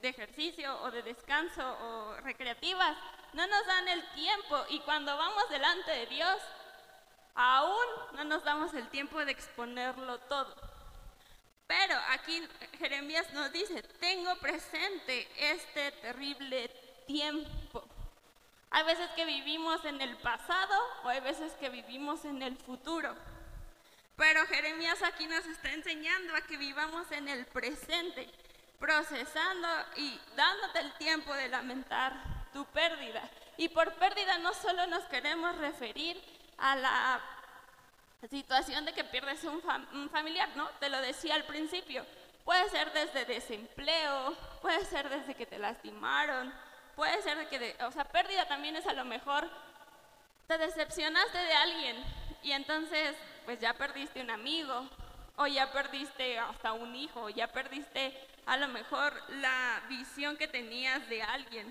de 0.00 0.08
ejercicio 0.08 0.80
o 0.82 0.90
de 0.90 1.02
descanso 1.02 1.62
o 1.62 2.16
recreativas, 2.22 2.96
no 3.32 3.46
nos 3.46 3.66
dan 3.66 3.88
el 3.88 4.06
tiempo 4.12 4.64
y 4.68 4.80
cuando 4.80 5.16
vamos 5.16 5.48
delante 5.48 5.90
de 5.90 6.06
Dios, 6.06 6.38
aún 7.34 7.86
no 8.14 8.24
nos 8.24 8.44
damos 8.44 8.74
el 8.74 8.88
tiempo 8.88 9.24
de 9.24 9.32
exponerlo 9.32 10.18
todo. 10.20 10.54
Pero 11.66 11.94
aquí 12.10 12.46
Jeremías 12.78 13.32
nos 13.32 13.50
dice, 13.52 13.82
tengo 14.00 14.34
presente 14.36 15.28
este 15.38 15.92
terrible 15.92 16.70
tiempo. 17.12 17.84
Hay 18.70 18.84
veces 18.84 19.10
que 19.10 19.26
vivimos 19.26 19.84
en 19.84 20.00
el 20.00 20.16
pasado 20.16 20.74
o 21.04 21.08
hay 21.08 21.20
veces 21.20 21.52
que 21.60 21.68
vivimos 21.68 22.24
en 22.24 22.42
el 22.42 22.56
futuro. 22.56 23.14
Pero 24.16 24.46
Jeremías 24.46 25.02
aquí 25.02 25.26
nos 25.26 25.44
está 25.46 25.72
enseñando 25.72 26.34
a 26.34 26.40
que 26.42 26.56
vivamos 26.56 27.10
en 27.12 27.28
el 27.28 27.44
presente, 27.46 28.30
procesando 28.78 29.68
y 29.96 30.18
dándote 30.36 30.80
el 30.80 30.92
tiempo 30.94 31.34
de 31.34 31.48
lamentar 31.48 32.14
tu 32.54 32.64
pérdida. 32.66 33.28
Y 33.58 33.68
por 33.68 33.92
pérdida 33.94 34.38
no 34.38 34.54
solo 34.54 34.86
nos 34.86 35.04
queremos 35.04 35.56
referir 35.58 36.18
a 36.56 36.76
la 36.76 37.20
situación 38.30 38.86
de 38.86 38.94
que 38.94 39.04
pierdes 39.04 39.44
un, 39.44 39.60
un 39.92 40.08
familiar, 40.08 40.48
¿no? 40.56 40.68
Te 40.80 40.88
lo 40.88 41.00
decía 41.02 41.34
al 41.34 41.44
principio. 41.44 42.06
Puede 42.44 42.68
ser 42.70 42.90
desde 42.92 43.26
desempleo, 43.26 44.34
puede 44.62 44.84
ser 44.86 45.08
desde 45.08 45.34
que 45.34 45.46
te 45.46 45.58
lastimaron, 45.58 46.52
puede 46.96 47.20
ser 47.22 47.48
que, 47.48 47.76
o 47.84 47.92
sea, 47.92 48.04
pérdida 48.04 48.46
también 48.46 48.76
es 48.76 48.86
a 48.86 48.92
lo 48.92 49.04
mejor, 49.04 49.48
te 50.46 50.58
decepcionaste 50.58 51.38
de 51.38 51.52
alguien 51.52 52.04
y 52.42 52.52
entonces 52.52 53.16
pues 53.44 53.60
ya 53.60 53.74
perdiste 53.74 54.20
un 54.20 54.30
amigo 54.30 54.88
o 55.36 55.46
ya 55.46 55.72
perdiste 55.72 56.38
hasta 56.38 56.72
un 56.72 56.94
hijo, 56.94 57.28
ya 57.30 57.48
perdiste 57.48 58.16
a 58.46 58.56
lo 58.56 58.68
mejor 58.68 59.14
la 59.40 59.82
visión 59.88 60.36
que 60.36 60.48
tenías 60.48 61.08
de 61.08 61.22
alguien. 61.22 61.70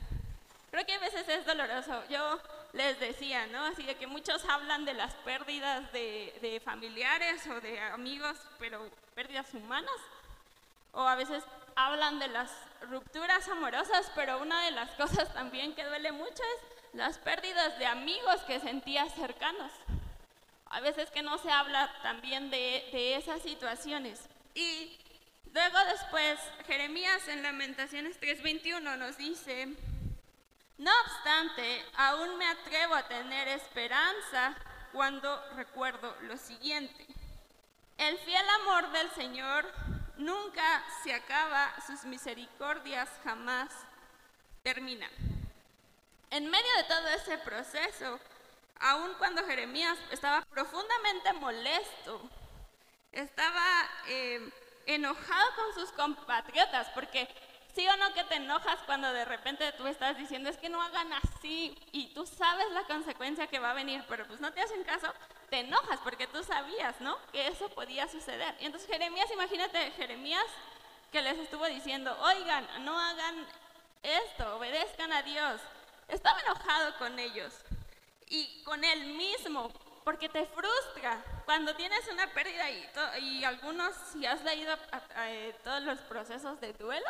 Creo 0.71 0.85
que 0.85 0.93
a 0.93 0.99
veces 0.99 1.27
es 1.27 1.45
doloroso. 1.45 2.01
Yo 2.09 2.39
les 2.73 2.97
decía, 2.99 3.45
¿no? 3.47 3.65
Así 3.65 3.83
de 3.83 3.95
que 3.95 4.07
muchos 4.07 4.43
hablan 4.45 4.85
de 4.85 4.93
las 4.93 5.13
pérdidas 5.15 5.91
de, 5.91 6.33
de 6.41 6.61
familiares 6.61 7.45
o 7.47 7.59
de 7.59 7.79
amigos, 7.79 8.37
pero 8.57 8.89
pérdidas 9.13 9.53
humanas. 9.53 9.91
O 10.93 11.01
a 11.01 11.15
veces 11.15 11.43
hablan 11.75 12.19
de 12.19 12.27
las 12.27 12.51
rupturas 12.89 13.47
amorosas, 13.47 14.11
pero 14.15 14.41
una 14.41 14.65
de 14.65 14.71
las 14.71 14.91
cosas 14.91 15.33
también 15.33 15.75
que 15.75 15.85
duele 15.85 16.11
mucho 16.11 16.43
es 16.43 16.93
las 16.93 17.17
pérdidas 17.17 17.77
de 17.79 17.85
amigos 17.85 18.41
que 18.47 18.59
sentías 18.59 19.13
cercanos. 19.13 19.71
A 20.65 20.79
veces 20.79 21.09
que 21.11 21.21
no 21.21 21.37
se 21.37 21.51
habla 21.51 21.93
también 22.01 22.49
de, 22.49 22.89
de 22.91 23.15
esas 23.15 23.41
situaciones. 23.41 24.21
Y 24.53 24.97
luego 25.53 25.77
después, 25.91 26.39
Jeremías 26.65 27.27
en 27.27 27.43
Lamentaciones 27.43 28.19
3:21 28.19 28.97
nos 28.97 29.17
dice, 29.17 29.67
no 30.77 30.91
obstante, 31.05 31.85
aún 31.95 32.37
me 32.37 32.47
atrevo 32.47 32.95
a 32.95 33.07
tener 33.07 33.47
esperanza 33.49 34.55
cuando 34.91 35.41
recuerdo 35.55 36.15
lo 36.21 36.37
siguiente. 36.37 37.05
El 37.97 38.17
fiel 38.19 38.45
amor 38.61 38.91
del 38.91 39.11
Señor 39.11 39.71
nunca 40.21 40.83
se 41.03 41.13
acaba, 41.13 41.73
sus 41.85 42.05
misericordias 42.05 43.09
jamás 43.23 43.69
terminan. 44.63 45.11
En 46.29 46.49
medio 46.49 46.75
de 46.77 46.83
todo 46.83 47.07
ese 47.09 47.37
proceso, 47.39 48.19
aun 48.79 49.13
cuando 49.15 49.45
Jeremías 49.45 49.97
estaba 50.11 50.45
profundamente 50.45 51.33
molesto, 51.33 52.29
estaba 53.11 53.65
eh, 54.07 54.49
enojado 54.85 55.55
con 55.55 55.73
sus 55.73 55.91
compatriotas, 55.91 56.87
porque 56.89 57.27
sí 57.75 57.87
o 57.87 57.97
no 57.97 58.13
que 58.13 58.23
te 58.23 58.35
enojas 58.35 58.79
cuando 58.85 59.11
de 59.11 59.25
repente 59.25 59.71
tú 59.73 59.87
estás 59.87 60.17
diciendo 60.17 60.49
es 60.49 60.57
que 60.57 60.69
no 60.69 60.81
hagan 60.81 61.11
así 61.13 61.77
y 61.91 62.13
tú 62.13 62.25
sabes 62.25 62.69
la 62.71 62.83
consecuencia 62.83 63.47
que 63.47 63.59
va 63.59 63.71
a 63.71 63.75
venir, 63.75 64.03
pero 64.07 64.25
pues 64.27 64.39
no 64.39 64.53
te 64.53 64.61
hacen 64.61 64.83
caso, 64.83 65.13
te 65.51 65.59
enojas 65.59 65.99
porque 66.01 66.27
tú 66.27 66.41
sabías, 66.43 66.99
¿no? 67.01 67.17
Que 67.33 67.47
eso 67.47 67.67
podía 67.69 68.07
suceder. 68.07 68.55
Y 68.61 68.65
entonces 68.65 68.89
Jeremías, 68.89 69.29
imagínate, 69.31 69.91
Jeremías 69.91 70.45
que 71.11 71.21
les 71.21 71.37
estuvo 71.39 71.65
diciendo, 71.65 72.17
oigan, 72.21 72.65
no 72.85 72.97
hagan 72.97 73.45
esto, 74.01 74.55
obedezcan 74.55 75.11
a 75.11 75.21
Dios. 75.23 75.59
Estaba 76.07 76.39
enojado 76.39 76.97
con 76.97 77.19
ellos 77.19 77.53
y 78.29 78.63
con 78.63 78.81
él 78.85 79.13
mismo, 79.15 79.69
porque 80.05 80.29
te 80.29 80.45
frustra 80.45 81.21
cuando 81.43 81.75
tienes 81.75 82.07
una 82.07 82.27
pérdida 82.27 82.69
y, 82.71 82.89
y 83.19 83.43
algunos, 83.43 83.93
si 84.13 84.25
has 84.25 84.41
leído 84.45 84.73
eh, 85.17 85.53
todos 85.65 85.83
los 85.83 85.99
procesos 85.99 86.61
de 86.61 86.71
duelo, 86.73 87.09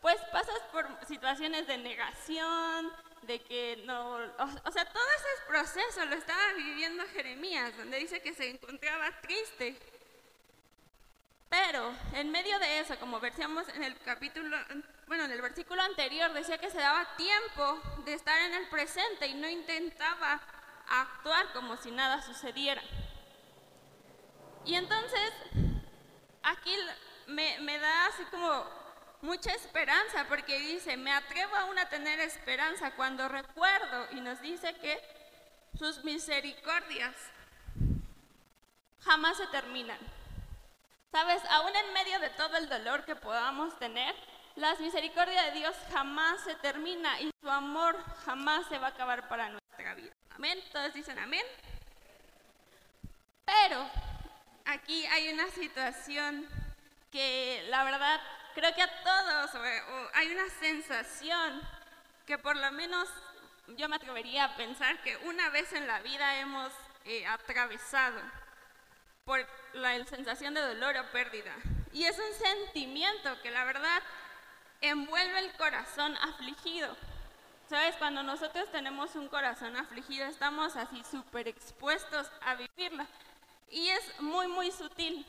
pues 0.00 0.16
pasas 0.32 0.60
por 0.72 0.86
situaciones 1.06 1.66
de 1.66 1.78
negación, 1.78 2.92
de 3.22 3.40
que 3.40 3.82
no, 3.86 4.14
o, 4.14 4.70
sea, 4.70 4.84
todo 4.84 5.04
ese 5.16 5.46
proceso 5.48 6.04
lo 6.06 6.14
estaba 6.14 6.52
viviendo 6.56 7.04
Jeremías, 7.12 7.76
donde 7.76 7.98
dice 7.98 8.20
que 8.20 8.34
se 8.34 8.50
encontraba 8.50 9.10
triste. 9.20 9.76
Pero 11.48 11.92
en 12.12 12.30
medio 12.30 12.58
de 12.58 12.80
eso, 12.80 12.98
como 12.98 13.20
versíamos 13.20 13.68
en 13.68 13.82
el 13.82 13.98
capítulo, 14.00 14.56
bueno, 15.06 15.24
en 15.24 15.32
el 15.32 15.42
versículo 15.42 15.82
anterior, 15.82 16.32
decía 16.32 16.58
que 16.58 16.70
se 16.70 16.78
daba 16.78 17.16
tiempo 17.16 17.80
de 18.04 18.14
estar 18.14 18.38
en 18.42 18.54
el 18.54 18.68
presente 18.68 19.26
y 19.26 19.34
no 19.34 19.48
intentaba 19.48 20.40
actuar 20.88 21.52
como 21.52 21.76
si 21.76 21.90
nada 21.90 22.20
sucediera. 22.22 22.82
Y 24.64 24.74
entonces, 24.74 25.32
aquí 26.42 26.76
me 27.28 27.78
da 27.78 28.06
así 28.06 28.24
como 28.24 28.85
mucha 29.26 29.52
esperanza, 29.52 30.24
porque 30.28 30.58
dice, 30.60 30.96
me 30.96 31.12
atrevo 31.12 31.54
aún 31.56 31.78
a 31.78 31.88
tener 31.88 32.20
esperanza 32.20 32.92
cuando 32.92 33.28
recuerdo, 33.28 34.06
y 34.12 34.20
nos 34.20 34.40
dice 34.40 34.72
que 34.76 35.02
sus 35.76 36.04
misericordias 36.04 37.14
jamás 39.00 39.36
se 39.36 39.46
terminan. 39.48 39.98
Sabes, 41.10 41.42
aún 41.50 41.74
en 41.74 41.92
medio 41.92 42.20
de 42.20 42.30
todo 42.30 42.56
el 42.56 42.68
dolor 42.68 43.04
que 43.04 43.16
podamos 43.16 43.76
tener, 43.78 44.14
las 44.54 44.80
misericordias 44.80 45.46
de 45.46 45.58
Dios 45.58 45.76
jamás 45.92 46.42
se 46.42 46.54
termina 46.56 47.20
y 47.20 47.30
su 47.42 47.50
amor 47.50 47.96
jamás 48.24 48.66
se 48.68 48.78
va 48.78 48.86
a 48.86 48.90
acabar 48.90 49.28
para 49.28 49.50
nuestra 49.50 49.94
vida. 49.94 50.12
Amén. 50.30 50.62
Todos 50.72 50.94
dicen 50.94 51.18
amén. 51.18 51.44
Pero 53.44 53.88
aquí 54.64 55.04
hay 55.06 55.32
una 55.32 55.48
situación 55.48 56.48
que 57.10 57.66
la 57.68 57.84
verdad 57.84 58.20
creo 58.56 58.74
que 58.74 58.82
a 58.82 59.02
todos 59.02 59.50
hay 60.14 60.32
una 60.32 60.48
sensación 60.48 61.60
que 62.24 62.38
por 62.38 62.56
lo 62.56 62.72
menos 62.72 63.06
yo 63.76 63.86
me 63.86 63.96
atrevería 63.96 64.44
a 64.44 64.56
pensar 64.56 65.02
que 65.02 65.14
una 65.18 65.50
vez 65.50 65.74
en 65.74 65.86
la 65.86 66.00
vida 66.00 66.40
hemos 66.40 66.72
eh, 67.04 67.26
atravesado 67.26 68.18
por 69.26 69.46
la 69.74 70.02
sensación 70.06 70.54
de 70.54 70.62
dolor 70.62 70.96
o 70.96 71.12
pérdida. 71.12 71.52
Y 71.92 72.04
es 72.04 72.18
un 72.18 72.46
sentimiento 72.46 73.42
que 73.42 73.50
la 73.50 73.64
verdad 73.64 74.02
envuelve 74.80 75.38
el 75.38 75.52
corazón 75.58 76.16
afligido. 76.16 76.96
¿Sabes? 77.68 77.94
Cuando 77.96 78.22
nosotros 78.22 78.70
tenemos 78.72 79.16
un 79.16 79.28
corazón 79.28 79.76
afligido, 79.76 80.26
estamos 80.26 80.76
así 80.76 81.02
súper 81.04 81.48
expuestos 81.48 82.30
a 82.40 82.54
vivirla. 82.54 83.06
Y 83.68 83.90
es 83.90 84.20
muy, 84.20 84.48
muy 84.48 84.70
sutil. 84.70 85.26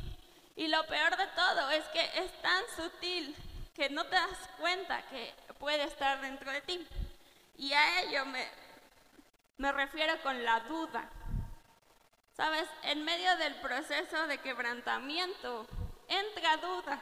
Y 0.57 0.67
lo 0.69 0.85
peor 0.87 1.15
de 1.15 1.27
todo 1.27 1.69
es 1.69 1.85
que 1.89 2.01
es 2.15 2.41
tan 2.41 2.63
sutil 2.75 3.35
que 3.75 3.91
no 3.91 4.03
te 4.05 4.15
das 4.15 4.49
cuenta 4.57 5.03
que 5.03 5.31
puede 5.59 5.83
estar 5.83 6.19
dentro 6.19 6.51
de 6.51 6.61
ti. 6.61 6.87
Y 7.57 7.73
a 7.73 8.01
ello 8.01 8.25
me, 8.25 8.43
me 9.57 9.71
refiero 9.71 10.19
con 10.23 10.43
la 10.43 10.61
duda. 10.61 11.07
¿Sabes? 12.35 12.67
En 12.81 13.05
medio 13.05 13.37
del 13.37 13.53
proceso 13.61 14.25
de 14.25 14.39
quebrantamiento 14.39 15.67
entra 16.07 16.57
duda. 16.57 17.01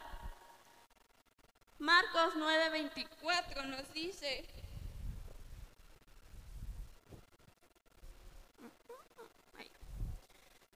Marcos 1.79 2.35
9:24 2.35 3.63
nos 3.67 3.93
dice, 3.93 4.45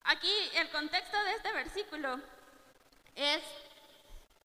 Aquí 0.06 0.34
el 0.56 0.70
contexto 0.72 1.24
de 1.24 1.34
este 1.34 1.52
versículo 1.52 2.20
es 3.20 3.44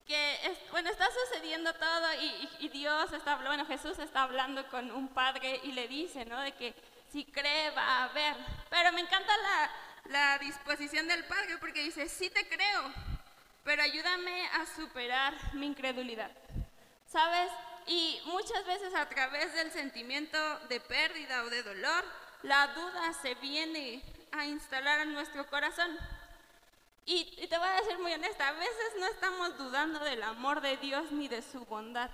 que, 0.06 0.56
bueno, 0.72 0.90
está 0.90 1.06
sucediendo 1.10 1.72
todo 1.74 2.14
y, 2.60 2.68
Dios 2.68 3.12
está, 3.12 3.36
bueno, 3.36 3.64
Jesús 3.66 3.98
está 3.98 4.24
hablando 4.24 4.66
con 4.68 4.90
un 4.90 5.08
padre 5.08 5.60
y 5.62 5.72
le 5.72 5.86
dice, 5.86 6.24
¿no? 6.24 6.40
De 6.40 6.52
que 6.52 6.74
si 7.10 7.24
cree 7.24 7.70
va 7.70 8.04
a 8.04 8.08
ver. 8.08 8.34
Pero 8.68 8.92
me 8.92 9.00
encanta 9.00 9.32
la, 9.36 9.70
la 10.06 10.38
disposición 10.38 11.06
del 11.06 11.24
padre 11.24 11.56
porque 11.58 11.82
dice, 11.82 12.08
sí 12.08 12.28
te 12.30 12.48
creo, 12.48 12.92
pero 13.62 13.82
ayúdame 13.82 14.48
a 14.48 14.66
superar 14.66 15.34
mi 15.54 15.66
incredulidad. 15.66 16.30
¿Sabes? 17.06 17.50
Y 17.86 18.20
muchas 18.26 18.66
veces 18.66 18.94
a 18.94 19.08
través 19.08 19.54
del 19.54 19.70
sentimiento 19.70 20.58
de 20.68 20.80
pérdida 20.80 21.44
o 21.44 21.50
de 21.50 21.62
dolor, 21.62 22.04
la 22.42 22.68
duda 22.68 23.12
se 23.22 23.34
viene 23.36 24.02
a 24.32 24.44
instalar 24.46 25.00
en 25.00 25.12
nuestro 25.12 25.46
corazón. 25.46 25.96
Y, 27.06 27.46
te 27.48 27.58
voy 27.58 27.68
a 27.68 27.82
decir 27.82 27.98
muy 27.98 28.12
honesta, 28.14 28.48
a 28.48 28.52
veces 28.52 28.92
no 28.98 29.06
estamos 29.06 29.58
dudando 29.58 29.98
del 30.00 30.22
amor 30.22 30.60
de 30.62 30.78
Dios 30.78 31.10
ni 31.12 31.28
de 31.28 31.42
su 31.42 31.64
bondad. 31.66 32.10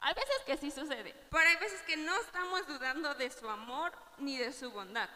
Hay 0.00 0.14
veces 0.14 0.36
que 0.46 0.56
sí 0.56 0.70
sucede, 0.70 1.14
pero 1.30 1.48
hay 1.48 1.56
veces 1.56 1.82
que 1.82 1.96
no 1.96 2.14
estamos 2.20 2.66
dudando 2.66 3.14
de 3.14 3.30
su 3.30 3.48
amor 3.48 3.92
ni 4.18 4.36
de 4.36 4.52
su 4.52 4.70
bondad. 4.70 5.08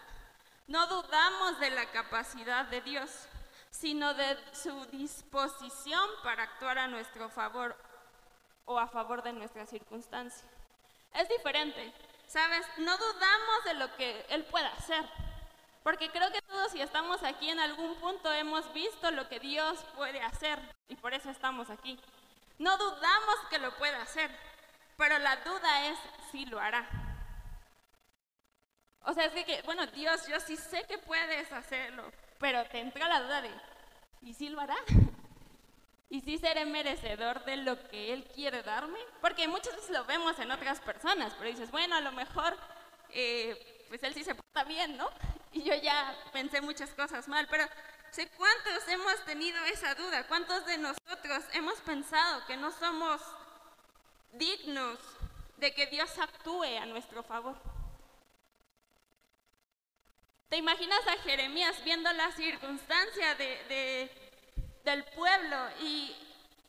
No 0.66 0.86
dudamos 0.88 1.60
de 1.60 1.70
la 1.70 1.90
capacidad 1.92 2.66
de 2.66 2.80
Dios, 2.80 3.10
sino 3.70 4.14
de 4.14 4.36
su 4.52 4.84
disposición 4.86 6.08
para 6.24 6.42
actuar 6.44 6.78
a 6.78 6.88
nuestro 6.88 7.28
favor 7.28 7.76
o 8.64 8.78
a 8.78 8.88
favor 8.88 9.22
de 9.22 9.32
nuestra 9.32 9.64
circunstancia. 9.66 10.48
Es 11.14 11.28
diferente, 11.28 11.92
¿sabes? 12.26 12.66
No 12.78 12.96
dudamos 12.96 13.64
de 13.64 13.74
lo 13.74 13.96
que 13.96 14.26
Él 14.28 14.44
pueda 14.44 14.68
hacer, 14.68 15.04
porque 15.86 16.10
creo 16.10 16.32
que 16.32 16.42
todos 16.42 16.72
si 16.72 16.80
estamos 16.80 17.22
aquí 17.22 17.48
en 17.48 17.60
algún 17.60 17.94
punto 18.00 18.32
hemos 18.32 18.72
visto 18.72 19.08
lo 19.12 19.28
que 19.28 19.38
Dios 19.38 19.78
puede 19.94 20.20
hacer 20.20 20.58
y 20.88 20.96
por 20.96 21.14
eso 21.14 21.30
estamos 21.30 21.70
aquí. 21.70 21.96
No 22.58 22.76
dudamos 22.76 23.36
que 23.50 23.60
lo 23.60 23.72
pueda 23.76 24.02
hacer, 24.02 24.28
pero 24.96 25.16
la 25.20 25.36
duda 25.36 25.86
es 25.86 25.96
si 26.32 26.44
lo 26.46 26.58
hará. 26.58 26.88
O 29.02 29.12
sea, 29.12 29.26
es 29.26 29.44
que, 29.44 29.62
bueno, 29.62 29.86
Dios, 29.86 30.26
yo 30.26 30.40
sí 30.40 30.56
sé 30.56 30.82
que 30.88 30.98
puedes 30.98 31.52
hacerlo, 31.52 32.10
pero 32.40 32.64
te 32.64 32.80
entra 32.80 33.06
la 33.06 33.22
duda 33.22 33.42
de, 33.42 33.50
¿y 34.22 34.34
si 34.34 34.48
lo 34.48 34.60
hará? 34.60 34.74
¿Y 36.10 36.20
si 36.22 36.36
seré 36.38 36.66
merecedor 36.66 37.44
de 37.44 37.58
lo 37.58 37.80
que 37.90 38.12
Él 38.12 38.24
quiere 38.34 38.64
darme? 38.64 38.98
Porque 39.20 39.46
muchas 39.46 39.76
veces 39.76 39.90
lo 39.90 40.04
vemos 40.04 40.36
en 40.40 40.50
otras 40.50 40.80
personas, 40.80 41.32
pero 41.38 41.48
dices, 41.48 41.70
bueno, 41.70 41.94
a 41.94 42.00
lo 42.00 42.10
mejor, 42.10 42.56
eh, 43.10 43.75
pues 43.88 44.02
Él 44.02 44.14
sí 44.14 44.24
se 44.24 44.34
porta 44.34 44.64
bien, 44.64 44.96
¿no? 44.96 45.10
y 45.56 45.62
yo 45.62 45.74
ya 45.74 46.14
pensé 46.32 46.60
muchas 46.60 46.90
cosas 46.90 47.26
mal, 47.28 47.46
pero 47.50 47.64
sé 48.10 48.28
cuántos 48.36 48.86
hemos 48.88 49.24
tenido 49.24 49.62
esa 49.64 49.94
duda, 49.94 50.26
cuántos 50.28 50.66
de 50.66 50.76
nosotros 50.76 51.44
hemos 51.54 51.80
pensado 51.80 52.44
que 52.46 52.56
no 52.58 52.70
somos 52.72 53.22
dignos 54.32 54.98
de 55.56 55.72
que 55.72 55.86
Dios 55.86 56.18
actúe 56.18 56.78
a 56.78 56.84
nuestro 56.84 57.22
favor. 57.22 57.56
¿Te 60.50 60.58
imaginas 60.58 61.00
a 61.08 61.22
Jeremías 61.22 61.82
viendo 61.84 62.12
la 62.12 62.30
circunstancia 62.32 63.34
de, 63.34 64.10
del 64.84 65.04
pueblo 65.04 65.56
y 65.80 66.14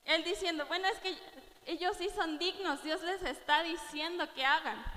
él 0.06 0.24
diciendo, 0.24 0.66
bueno, 0.68 0.88
es 0.88 0.98
que 1.00 1.16
ellos 1.66 1.98
sí 1.98 2.10
son 2.16 2.40
dignos, 2.40 2.82
Dios 2.84 3.02
les 3.02 3.22
está 3.24 3.64
diciendo 3.64 4.34
que 4.34 4.46
hagan? 4.46 4.97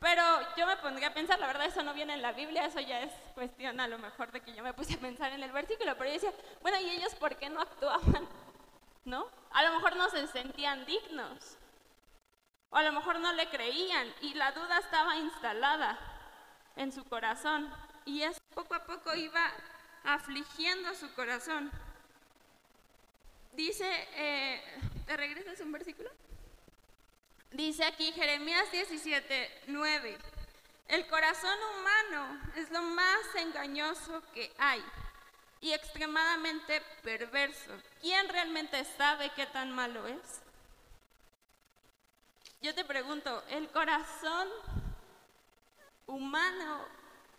Pero 0.00 0.22
yo 0.56 0.66
me 0.66 0.78
pondría 0.78 1.08
a 1.08 1.14
pensar, 1.14 1.38
la 1.38 1.46
verdad 1.46 1.66
eso 1.66 1.82
no 1.82 1.92
viene 1.92 2.14
en 2.14 2.22
la 2.22 2.32
Biblia, 2.32 2.64
eso 2.64 2.80
ya 2.80 3.02
es 3.02 3.12
cuestión 3.34 3.78
a 3.80 3.86
lo 3.86 3.98
mejor 3.98 4.32
de 4.32 4.40
que 4.40 4.54
yo 4.54 4.62
me 4.62 4.72
puse 4.72 4.94
a 4.94 4.98
pensar 4.98 5.30
en 5.32 5.42
el 5.42 5.52
versículo, 5.52 5.94
pero 5.96 6.08
yo 6.08 6.14
decía, 6.14 6.32
bueno, 6.62 6.80
¿y 6.80 6.88
ellos 6.88 7.14
por 7.16 7.36
qué 7.36 7.50
no 7.50 7.60
actuaban? 7.60 8.26
¿No? 9.04 9.28
A 9.50 9.62
lo 9.62 9.74
mejor 9.74 9.96
no 9.96 10.08
se 10.08 10.26
sentían 10.28 10.86
dignos, 10.86 11.58
o 12.70 12.76
a 12.76 12.82
lo 12.82 12.92
mejor 12.92 13.20
no 13.20 13.32
le 13.34 13.48
creían 13.50 14.10
y 14.22 14.32
la 14.34 14.52
duda 14.52 14.78
estaba 14.78 15.16
instalada 15.16 15.98
en 16.76 16.92
su 16.92 17.04
corazón 17.04 17.70
y 18.06 18.22
eso 18.22 18.40
poco 18.54 18.74
a 18.74 18.84
poco 18.84 19.14
iba 19.14 19.52
afligiendo 20.04 20.94
su 20.94 21.12
corazón. 21.14 21.70
Dice, 23.52 23.86
eh, 24.14 24.62
¿te 25.04 25.16
regresas 25.16 25.60
un 25.60 25.72
versículo? 25.72 26.10
Dice 27.52 27.84
aquí 27.84 28.12
Jeremías 28.12 28.70
17, 28.70 29.62
9. 29.66 30.18
El 30.86 31.06
corazón 31.08 31.58
humano 31.76 32.40
es 32.54 32.70
lo 32.70 32.80
más 32.82 33.34
engañoso 33.34 34.22
que 34.32 34.52
hay 34.56 34.82
y 35.60 35.72
extremadamente 35.72 36.80
perverso. 37.02 37.72
¿Quién 38.00 38.28
realmente 38.28 38.84
sabe 38.96 39.30
qué 39.34 39.46
tan 39.46 39.72
malo 39.72 40.06
es? 40.06 40.42
Yo 42.62 42.72
te 42.72 42.84
pregunto, 42.84 43.42
¿el 43.48 43.68
corazón 43.70 44.48
humano 46.06 46.86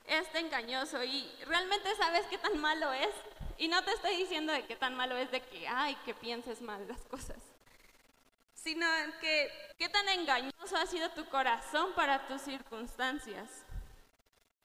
es 0.08 0.28
engañoso 0.36 1.02
y 1.04 1.32
realmente 1.46 1.96
sabes 1.96 2.26
qué 2.28 2.38
tan 2.38 2.58
malo 2.58 2.92
es? 2.92 3.16
Y 3.58 3.70
no 3.70 3.82
te 3.84 3.92
estoy 3.92 4.18
diciendo 4.18 4.52
de 4.52 4.66
qué 4.66 4.76
tan 4.76 4.94
malo 4.96 5.16
es 5.16 5.32
de 5.32 5.42
que, 5.42 5.68
ay, 5.70 5.96
que 6.04 6.14
pienses 6.14 6.62
mal 6.62 6.86
las 6.88 7.02
cosas 7.06 7.51
sino 8.64 8.86
que 9.20 9.52
qué 9.78 9.90
tan 9.90 10.08
engañoso 10.10 10.78
ha 10.78 10.86
sido 10.86 11.10
tu 11.12 11.26
corazón 11.30 11.94
para 11.94 12.28
tus 12.28 12.42
circunstancias. 12.42 13.66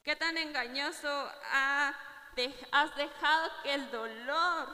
Qué 0.02 0.14
tan 0.14 0.36
engañoso 0.36 1.08
has 1.52 2.96
dejado 2.96 3.50
que 3.62 3.74
el 3.74 3.90
dolor 3.90 4.68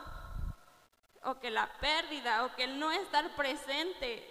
o 1.23 1.39
que 1.39 1.51
la 1.51 1.73
pérdida 1.79 2.45
o 2.45 2.55
que 2.57 2.65
el 2.65 2.79
no 2.79 2.91
estar 2.91 3.35
presente 3.37 4.29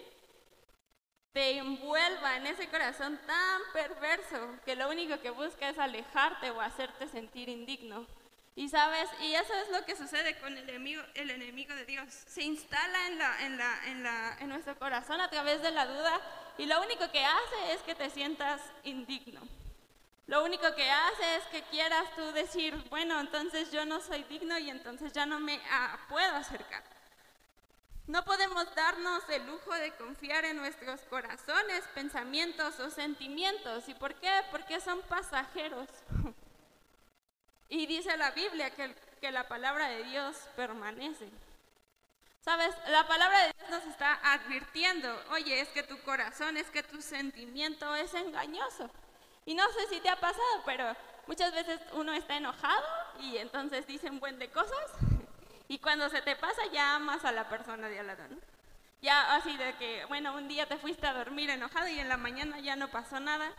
te 1.32 1.56
envuelva 1.56 2.36
en 2.36 2.46
ese 2.46 2.68
corazón 2.68 3.18
tan 3.26 3.62
perverso 3.72 4.60
que 4.66 4.76
lo 4.76 4.90
único 4.90 5.18
que 5.20 5.30
busca 5.30 5.70
es 5.70 5.78
alejarte 5.78 6.50
o 6.50 6.60
hacerte 6.60 7.08
sentir 7.08 7.48
indigno. 7.48 8.06
Y 8.54 8.68
sabes, 8.68 9.08
y 9.20 9.34
eso 9.34 9.54
es 9.54 9.70
lo 9.70 9.84
que 9.86 9.96
sucede 9.96 10.38
con 10.38 10.56
el 10.56 10.68
enemigo, 10.68 11.02
el 11.14 11.30
enemigo 11.30 11.74
de 11.74 11.86
Dios. 11.86 12.12
Se 12.26 12.42
instala 12.42 13.06
en, 13.06 13.18
la, 13.18 13.46
en, 13.46 13.56
la, 13.56 13.86
en, 13.86 14.02
la, 14.02 14.36
en 14.40 14.48
nuestro 14.50 14.78
corazón 14.78 15.20
a 15.20 15.30
través 15.30 15.62
de 15.62 15.70
la 15.70 15.86
duda 15.86 16.20
y 16.58 16.66
lo 16.66 16.82
único 16.82 17.10
que 17.10 17.24
hace 17.24 17.72
es 17.72 17.80
que 17.82 17.94
te 17.94 18.10
sientas 18.10 18.60
indigno. 18.84 19.40
Lo 20.26 20.44
único 20.44 20.74
que 20.74 20.90
hace 20.90 21.36
es 21.36 21.44
que 21.44 21.62
quieras 21.62 22.04
tú 22.14 22.30
decir, 22.32 22.74
bueno, 22.90 23.18
entonces 23.20 23.72
yo 23.72 23.86
no 23.86 24.00
soy 24.00 24.22
digno 24.24 24.58
y 24.58 24.70
entonces 24.70 25.12
ya 25.12 25.24
no 25.24 25.40
me 25.40 25.60
ah, 25.70 25.98
puedo 26.08 26.36
acercar. 26.36 26.84
No 28.06 28.24
podemos 28.24 28.66
darnos 28.74 29.22
el 29.30 29.46
lujo 29.46 29.72
de 29.74 29.92
confiar 29.92 30.44
en 30.44 30.58
nuestros 30.58 31.00
corazones, 31.02 31.84
pensamientos 31.94 32.78
o 32.80 32.90
sentimientos. 32.90 33.88
¿Y 33.88 33.94
por 33.94 34.14
qué? 34.16 34.30
Porque 34.50 34.80
son 34.80 35.00
pasajeros. 35.02 35.88
Y 37.68 37.86
dice 37.86 38.16
la 38.16 38.30
Biblia 38.32 38.70
que, 38.70 38.94
que 39.20 39.30
la 39.30 39.48
palabra 39.48 39.88
de 39.88 40.04
Dios 40.04 40.36
permanece. 40.56 41.28
Sabes, 42.40 42.74
la 42.88 43.06
palabra 43.06 43.38
de 43.38 43.52
Dios 43.56 43.70
nos 43.70 43.84
está 43.84 44.18
advirtiendo, 44.32 45.08
oye, 45.30 45.60
es 45.60 45.68
que 45.68 45.84
tu 45.84 45.96
corazón, 46.02 46.56
es 46.56 46.68
que 46.70 46.82
tu 46.82 47.00
sentimiento 47.00 47.94
es 47.94 48.12
engañoso. 48.14 48.90
Y 49.46 49.54
no 49.54 49.64
sé 49.70 49.86
si 49.88 50.00
te 50.00 50.08
ha 50.08 50.16
pasado, 50.16 50.62
pero 50.64 50.96
muchas 51.26 51.54
veces 51.54 51.80
uno 51.92 52.12
está 52.12 52.36
enojado 52.36 52.84
y 53.20 53.36
entonces 53.38 53.86
dice 53.86 54.10
un 54.10 54.18
buen 54.18 54.38
de 54.38 54.50
cosas 54.50 54.90
y 55.68 55.78
cuando 55.78 56.08
se 56.10 56.20
te 56.20 56.36
pasa 56.36 56.62
ya 56.72 56.96
amas 56.96 57.24
a 57.24 57.32
la 57.32 57.48
persona 57.48 57.88
de 57.88 58.00
al 58.00 58.06
lado. 58.08 58.24
Ya 59.00 59.34
así 59.34 59.56
de 59.56 59.74
que, 59.76 60.04
bueno, 60.04 60.34
un 60.34 60.46
día 60.46 60.66
te 60.66 60.78
fuiste 60.78 61.06
a 61.06 61.14
dormir 61.14 61.48
enojado 61.50 61.88
y 61.88 61.98
en 61.98 62.08
la 62.08 62.16
mañana 62.16 62.60
ya 62.60 62.76
no 62.76 62.88
pasó 62.88 63.20
nada 63.20 63.52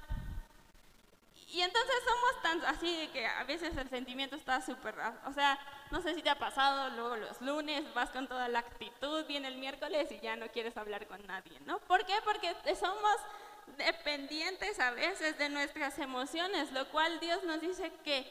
y 1.54 1.62
entonces 1.62 1.96
somos 2.04 2.42
tan 2.42 2.66
así 2.66 2.98
de 2.98 3.12
que 3.12 3.28
a 3.28 3.44
veces 3.44 3.78
el 3.78 3.88
sentimiento 3.88 4.36
está 4.36 4.60
súper, 4.60 4.96
o 5.28 5.34
sea, 5.34 5.60
no 5.92 6.02
sé 6.02 6.16
si 6.16 6.24
te 6.24 6.32
ha 6.32 6.40
pasado, 6.40 6.90
luego 6.90 7.16
los 7.16 7.40
lunes 7.42 7.94
vas 7.94 8.10
con 8.10 8.28
toda 8.28 8.48
la 8.48 8.60
actitud, 8.60 9.24
viene 9.28 9.50
el 9.50 9.58
miércoles 9.58 10.12
y 10.12 10.20
ya 10.20 10.36
no 10.36 10.48
quieres 10.48 10.76
hablar 10.78 11.06
con 11.06 11.24
nadie, 11.28 11.60
¿no? 11.66 11.78
¿Por 11.82 12.08
qué? 12.08 12.16
Porque 12.26 12.56
somos 12.76 13.16
dependientes 13.78 14.80
a 14.80 14.92
veces 14.92 15.38
de 15.38 15.50
nuestras 15.50 16.00
emociones, 16.00 16.72
lo 16.72 16.90
cual 16.90 17.20
Dios 17.20 17.44
nos 17.44 17.62
dice 17.62 17.92
que 18.04 18.26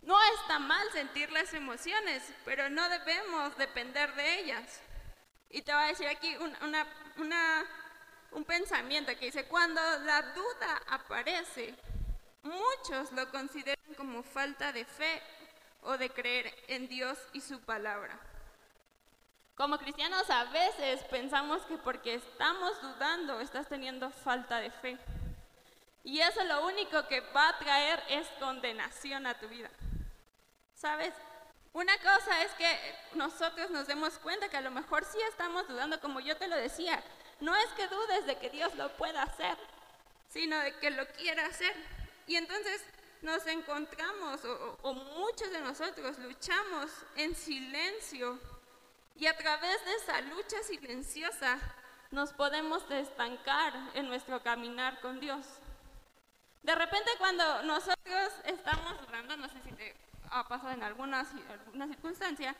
no 0.00 0.16
está 0.40 0.58
mal 0.58 0.90
sentir 0.92 1.30
las 1.32 1.52
emociones, 1.52 2.32
pero 2.46 2.70
no 2.70 2.88
debemos 2.88 3.54
depender 3.58 4.14
de 4.14 4.40
ellas. 4.40 4.80
Y 5.50 5.60
te 5.60 5.74
voy 5.74 5.82
a 5.82 5.88
decir 5.88 6.08
aquí 6.08 6.34
un 8.32 8.44
pensamiento 8.46 9.12
que 9.18 9.26
dice, 9.26 9.44
cuando 9.44 9.82
la 10.04 10.22
duda 10.32 10.82
aparece, 10.88 11.74
muchos 12.42 13.12
lo 13.12 13.30
consideran 13.30 13.94
como 13.96 14.22
falta 14.22 14.72
de 14.72 14.84
fe 14.84 15.22
o 15.82 15.96
de 15.96 16.10
creer 16.10 16.54
en 16.68 16.88
Dios 16.88 17.18
y 17.32 17.40
su 17.40 17.60
palabra. 17.60 18.18
Como 19.54 19.78
cristianos 19.78 20.28
a 20.30 20.44
veces 20.44 21.02
pensamos 21.10 21.62
que 21.62 21.76
porque 21.76 22.14
estamos 22.14 22.80
dudando 22.80 23.40
estás 23.40 23.68
teniendo 23.68 24.10
falta 24.10 24.58
de 24.58 24.70
fe. 24.70 24.98
Y 26.02 26.20
eso 26.20 26.42
lo 26.44 26.66
único 26.66 27.06
que 27.08 27.20
va 27.20 27.50
a 27.50 27.58
traer 27.58 28.02
es 28.08 28.26
condenación 28.38 29.26
a 29.26 29.38
tu 29.38 29.48
vida. 29.48 29.68
¿Sabes? 30.74 31.12
Una 31.72 31.96
cosa 31.98 32.42
es 32.42 32.52
que 32.52 32.96
nosotros 33.14 33.70
nos 33.70 33.86
demos 33.86 34.18
cuenta 34.18 34.48
que 34.48 34.56
a 34.56 34.62
lo 34.62 34.70
mejor 34.70 35.04
sí 35.04 35.18
estamos 35.28 35.68
dudando, 35.68 36.00
como 36.00 36.20
yo 36.20 36.36
te 36.36 36.48
lo 36.48 36.56
decía. 36.56 37.02
No 37.40 37.54
es 37.54 37.66
que 37.76 37.86
dudes 37.86 38.26
de 38.26 38.38
que 38.38 38.50
Dios 38.50 38.74
lo 38.76 38.88
pueda 38.96 39.22
hacer, 39.22 39.56
sino 40.28 40.58
de 40.58 40.74
que 40.76 40.90
lo 40.90 41.06
quiera 41.08 41.46
hacer. 41.46 41.74
Y 42.26 42.36
entonces 42.36 42.82
nos 43.22 43.46
encontramos, 43.46 44.44
o, 44.44 44.78
o 44.82 44.94
muchos 44.94 45.50
de 45.50 45.60
nosotros 45.60 46.18
luchamos 46.18 46.90
en 47.16 47.34
silencio 47.34 48.38
y 49.16 49.26
a 49.26 49.36
través 49.36 49.84
de 49.84 49.94
esa 49.96 50.20
lucha 50.22 50.62
silenciosa 50.62 51.58
nos 52.10 52.32
podemos 52.32 52.90
estancar 52.90 53.74
en 53.94 54.08
nuestro 54.08 54.42
caminar 54.42 55.00
con 55.00 55.20
Dios. 55.20 55.46
De 56.62 56.74
repente 56.74 57.10
cuando 57.18 57.62
nosotros 57.62 58.32
estamos 58.44 58.94
orando, 59.06 59.36
no 59.36 59.48
sé 59.48 59.60
si 59.62 59.72
te 59.72 59.94
ha 60.30 60.46
pasado 60.48 60.72
en 60.72 60.82
alguna, 60.82 61.20
alguna 61.20 61.86
circunstancia, 61.86 62.56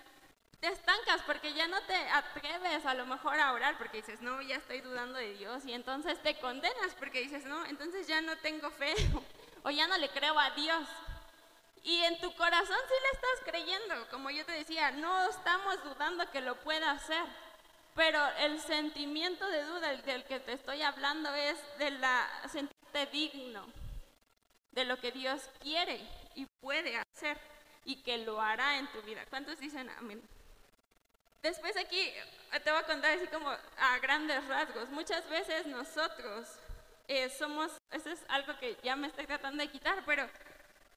te 0.60 0.68
estancas 0.68 1.22
porque 1.22 1.54
ya 1.54 1.66
no 1.66 1.80
te 1.82 1.94
atreves 1.94 2.84
a 2.84 2.94
lo 2.94 3.06
mejor 3.06 3.40
a 3.40 3.52
orar 3.52 3.78
porque 3.78 3.98
dices, 3.98 4.20
no, 4.20 4.42
ya 4.42 4.56
estoy 4.56 4.82
dudando 4.82 5.18
de 5.18 5.32
Dios 5.34 5.64
y 5.64 5.72
entonces 5.72 6.22
te 6.22 6.38
condenas 6.38 6.94
porque 6.98 7.22
dices, 7.22 7.46
no, 7.46 7.64
entonces 7.66 8.06
ya 8.06 8.20
no 8.20 8.36
tengo 8.38 8.70
fe 8.70 8.94
o 9.62 9.70
ya 9.70 9.86
no 9.86 9.98
le 9.98 10.08
creo 10.10 10.38
a 10.38 10.50
Dios. 10.50 10.88
Y 11.82 12.02
en 12.02 12.20
tu 12.20 12.34
corazón 12.34 12.76
sí 12.88 12.94
le 13.02 13.10
estás 13.12 13.40
creyendo, 13.44 14.08
como 14.10 14.30
yo 14.30 14.44
te 14.44 14.52
decía, 14.52 14.90
no 14.90 15.28
estamos 15.28 15.82
dudando 15.82 16.30
que 16.30 16.42
lo 16.42 16.56
pueda 16.60 16.90
hacer, 16.90 17.24
pero 17.94 18.26
el 18.38 18.60
sentimiento 18.60 19.48
de 19.48 19.64
duda 19.64 19.96
del 19.96 20.24
que 20.24 20.40
te 20.40 20.52
estoy 20.52 20.82
hablando 20.82 21.34
es 21.34 21.56
de 21.78 21.90
la 21.92 22.28
sentirte 22.50 23.06
digno, 23.06 23.66
de 24.72 24.84
lo 24.84 24.98
que 24.98 25.10
Dios 25.10 25.48
quiere 25.60 26.06
y 26.34 26.46
puede 26.60 26.96
hacer 26.96 27.38
y 27.84 27.96
que 28.02 28.18
lo 28.18 28.40
hará 28.40 28.78
en 28.78 28.86
tu 28.92 29.00
vida. 29.02 29.24
¿Cuántos 29.30 29.58
dicen 29.58 29.88
amén? 29.98 30.22
Después 31.42 31.74
aquí 31.78 32.12
te 32.62 32.70
voy 32.70 32.80
a 32.80 32.86
contar 32.86 33.16
así 33.16 33.26
como 33.28 33.48
a 33.48 33.98
grandes 34.00 34.46
rasgos. 34.46 34.90
Muchas 34.90 35.26
veces 35.30 35.66
nosotros 35.66 36.59
eh, 37.10 37.28
somos, 37.28 37.72
eso 37.90 38.10
es 38.10 38.24
algo 38.28 38.56
que 38.58 38.76
ya 38.82 38.94
me 38.94 39.08
estoy 39.08 39.26
tratando 39.26 39.62
de 39.62 39.70
quitar, 39.70 40.02
pero 40.06 40.28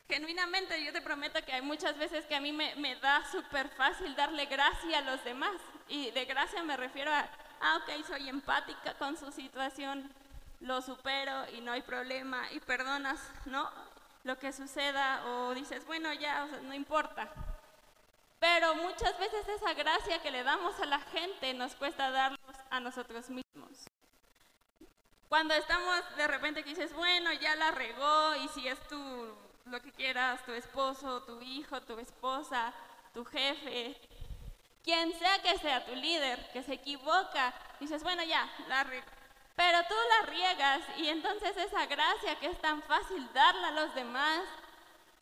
Genuinamente 0.10 0.84
yo 0.84 0.92
te 0.92 1.02
prometo 1.02 1.44
que 1.46 1.54
hay 1.54 1.62
muchas 1.62 1.98
veces 1.98 2.26
que 2.26 2.36
a 2.36 2.42
mí 2.42 2.52
me, 2.52 2.96
da 2.98 3.26
súper 3.32 3.70
fácil 3.70 4.16
darle 4.16 4.46
gracia 4.46 5.00
a 5.00 5.02
los 5.02 5.24
demás. 5.24 5.56
Y 5.88 6.12
de 6.12 6.26
gracia 6.26 6.62
me 6.62 6.76
refiero 6.76 7.12
a, 7.12 7.28
ah, 7.62 7.80
ok, 7.82 8.06
soy 8.06 8.30
empática 8.30 8.94
con 8.96 9.18
su 9.18 9.32
situación, 9.32 10.12
lo 10.60 10.82
supero 10.82 11.50
y 11.54 11.62
no 11.62 11.72
hay 11.72 11.82
problema 11.82 12.52
y 12.52 12.60
perdonas, 12.60 13.20
¿no? 13.46 13.70
Lo 14.24 14.38
que 14.38 14.54
suceda 14.54 15.26
o 15.26 15.54
dices, 15.54 15.86
bueno, 15.86 16.14
ya, 16.14 16.46
no 16.64 16.74
importa. 16.74 17.30
Pero 18.40 18.76
muchas 18.76 19.18
veces 19.18 19.48
esa 19.48 19.74
gracia 19.74 20.22
que 20.22 20.32
le 20.32 20.44
damos 20.44 20.78
a 20.80 20.86
la 20.86 21.00
gente 21.00 21.54
nos 21.54 21.76
cuesta 21.76 22.12
darnos 22.12 22.40
a 22.70 22.80
nosotros 22.82 23.30
mismos. 23.30 23.88
Cuando 25.34 25.56
estamos 25.56 26.00
de 26.16 26.28
repente 26.28 26.64
que 26.64 26.70
dices, 26.70 26.94
bueno, 26.94 27.34
ya 27.34 27.56
la 27.56 27.72
regó 27.72 28.36
y 28.36 28.48
si 28.50 28.68
es 28.68 28.80
tu 28.88 29.36
lo 29.66 29.82
que 29.82 29.92
quieras, 29.92 30.46
tu 30.46 30.52
esposo, 30.52 31.24
tu 31.24 31.42
hijo, 31.42 31.82
tu 31.82 31.98
esposa, 31.98 32.72
tu 33.16 33.26
jefe, 33.26 34.00
quien 34.84 35.12
sea 35.18 35.42
que 35.42 35.58
sea 35.58 35.84
tu 35.86 35.96
líder, 35.96 36.52
que 36.52 36.62
se 36.62 36.74
equivoca, 36.74 37.52
dices, 37.80 38.04
bueno, 38.04 38.22
ya, 38.24 38.48
la 38.68 38.86
pero 39.56 39.80
tú 39.90 39.96
la 40.20 40.28
riegas 40.28 40.82
y 40.98 41.08
entonces 41.08 41.58
esa 41.58 41.88
gracia 41.88 42.40
que 42.40 42.52
es 42.52 42.62
tan 42.62 42.84
fácil 42.84 43.28
darla 43.34 43.70
a 43.70 43.72
los 43.72 43.96
demás, 43.96 44.42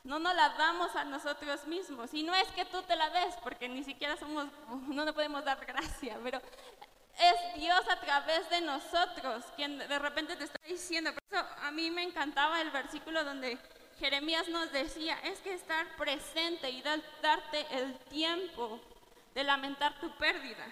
no 0.03 0.19
nos 0.19 0.35
la 0.35 0.49
damos 0.49 0.93
a 0.97 1.05
nosotros 1.05 1.65
mismos. 1.67 2.13
Y 2.13 2.23
no 2.23 2.35
es 2.35 2.49
que 2.49 2.65
tú 2.65 2.81
te 2.81 2.97
la 2.97 3.09
des, 3.11 3.33
porque 3.37 3.69
ni 3.69 3.85
siquiera 3.85 4.17
somos, 4.17 4.47
no 4.89 5.05
nos 5.05 5.15
podemos 5.15 5.45
dar 5.45 5.65
gracia, 5.65 6.19
pero 6.21 6.41
es 7.19 7.59
Dios 7.59 7.81
a 7.89 7.99
través 7.99 8.49
de 8.49 8.61
nosotros 8.61 9.45
quien 9.55 9.77
de 9.77 9.99
repente 9.99 10.35
te 10.35 10.45
está 10.45 10.59
diciendo. 10.67 11.13
Por 11.13 11.23
eso 11.29 11.47
a 11.61 11.71
mí 11.71 11.91
me 11.91 12.03
encantaba 12.03 12.61
el 12.61 12.71
versículo 12.71 13.23
donde 13.23 13.57
Jeremías 13.99 14.47
nos 14.47 14.71
decía, 14.71 15.17
es 15.23 15.39
que 15.39 15.53
estar 15.53 15.95
presente 15.95 16.69
y 16.69 16.81
darte 16.81 17.67
el 17.71 17.97
tiempo 18.09 18.79
de 19.35 19.43
lamentar 19.43 19.99
tu 19.99 20.15
pérdida. 20.17 20.65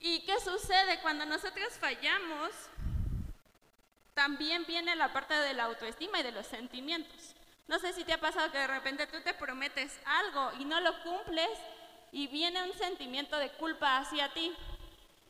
¿Y 0.00 0.24
qué 0.24 0.38
sucede 0.40 1.00
cuando 1.02 1.26
nosotros 1.26 1.74
fallamos? 1.78 2.50
También 4.14 4.64
viene 4.66 4.96
la 4.96 5.12
parte 5.12 5.34
de 5.34 5.54
la 5.54 5.64
autoestima 5.64 6.20
y 6.20 6.22
de 6.22 6.32
los 6.32 6.46
sentimientos. 6.46 7.34
No 7.66 7.78
sé 7.78 7.92
si 7.92 8.04
te 8.04 8.14
ha 8.14 8.20
pasado 8.20 8.50
que 8.50 8.58
de 8.58 8.66
repente 8.66 9.06
tú 9.06 9.20
te 9.20 9.34
prometes 9.34 10.00
algo 10.06 10.52
y 10.58 10.64
no 10.64 10.80
lo 10.80 11.02
cumples 11.02 11.50
y 12.12 12.26
viene 12.26 12.62
un 12.62 12.72
sentimiento 12.74 13.36
de 13.36 13.50
culpa 13.52 13.98
hacia 13.98 14.32
ti. 14.32 14.52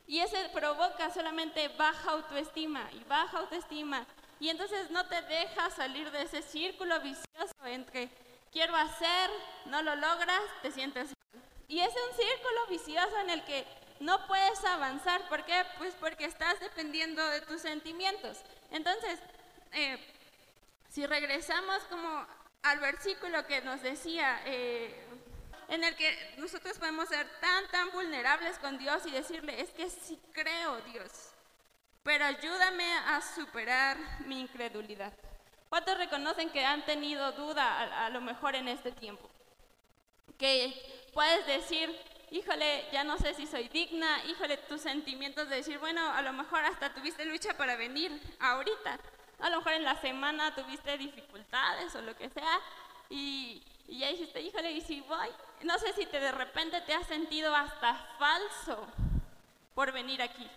Y 0.07 0.19
ese 0.19 0.49
provoca 0.53 1.13
solamente 1.13 1.67
baja 1.69 2.11
autoestima 2.11 2.89
y 2.93 3.03
baja 3.03 3.39
autoestima 3.39 4.05
y 4.39 4.49
entonces 4.49 4.89
no 4.89 5.05
te 5.07 5.21
dejas 5.23 5.73
salir 5.73 6.09
de 6.11 6.21
ese 6.21 6.41
círculo 6.41 6.99
vicioso 7.01 7.53
entre 7.65 8.09
quiero 8.51 8.75
hacer, 8.75 9.29
no 9.65 9.81
lo 9.81 9.95
logras, 9.95 10.41
te 10.61 10.71
sientes 10.71 11.07
mal. 11.07 11.43
Y 11.67 11.81
es 11.81 11.89
un 11.89 12.17
círculo 12.17 12.67
vicioso 12.69 13.19
en 13.19 13.29
el 13.31 13.43
que 13.43 13.65
no 13.99 14.25
puedes 14.27 14.63
avanzar. 14.63 15.27
¿Por 15.27 15.43
qué? 15.43 15.65
Pues 15.77 15.93
porque 15.99 16.25
estás 16.25 16.59
dependiendo 16.61 17.23
de 17.27 17.41
tus 17.41 17.61
sentimientos. 17.61 18.37
Entonces, 18.71 19.19
eh, 19.73 19.97
si 20.89 21.05
regresamos 21.05 21.83
como 21.83 22.25
al 22.63 22.79
versículo 22.79 23.45
que 23.45 23.61
nos 23.61 23.81
decía, 23.81 24.41
eh, 24.45 25.05
en 25.69 25.83
el 25.83 25.95
que 25.95 26.35
nosotros 26.37 26.77
podemos 26.77 27.07
ser 27.07 27.27
tan, 27.39 27.67
tan 27.67 27.91
vulnerables 27.91 28.57
con 28.57 28.77
Dios 28.77 29.05
y 29.05 29.11
decirle, 29.11 29.61
es 29.61 29.69
que 29.69 29.89
sí 29.89 30.19
creo 30.33 30.81
Dios, 30.81 31.31
pero 32.03 32.25
ayúdame 32.25 32.91
a 33.05 33.21
superar 33.21 33.97
mi 34.25 34.41
incredulidad. 34.41 35.13
¿Cuántos 35.69 35.97
reconocen 35.99 36.49
que 36.49 36.65
han 36.65 36.83
tenido 36.83 37.31
duda 37.33 38.05
a, 38.05 38.09
lo 38.09 38.21
mejor 38.21 38.55
en 38.55 38.67
este 38.67 38.91
tiempo? 38.91 39.29
Que 40.39 40.73
puedes 41.13 41.45
decir, 41.45 41.95
híjole, 42.31 42.85
ya 42.91 43.03
no 43.03 43.19
sé 43.19 43.35
si 43.35 43.45
soy 43.45 43.69
digna, 43.69 44.23
híjole, 44.25 44.57
tus 44.57 44.81
sentimientos 44.81 45.47
de 45.49 45.57
decir, 45.57 45.77
bueno, 45.77 46.11
a 46.11 46.23
lo 46.23 46.33
mejor 46.33 46.65
hasta 46.65 46.91
tuviste 46.95 47.23
lucha 47.25 47.55
para 47.55 47.75
venir 47.75 48.19
ahorita, 48.39 48.99
a 49.39 49.49
lo 49.51 49.57
mejor 49.57 49.73
en 49.73 49.83
la 49.83 50.01
semana 50.01 50.55
tuviste 50.55 50.97
dificultades 50.97 51.93
o 51.93 52.01
lo 52.01 52.15
que 52.15 52.29
sea, 52.29 52.59
y, 53.09 53.63
y 53.87 53.99
ya 53.99 54.09
dijiste, 54.09 54.41
híjole, 54.41 54.71
y 54.71 54.81
si 54.81 55.01
voy, 55.01 55.29
no 55.63 55.77
sé 55.79 55.93
si 55.93 56.05
te 56.05 56.19
de 56.19 56.31
repente 56.31 56.81
te 56.81 56.93
has 56.93 57.07
sentido 57.07 57.53
hasta 57.55 57.95
falso 58.17 58.87
por 59.73 59.91
venir 59.91 60.21
aquí. 60.21 60.49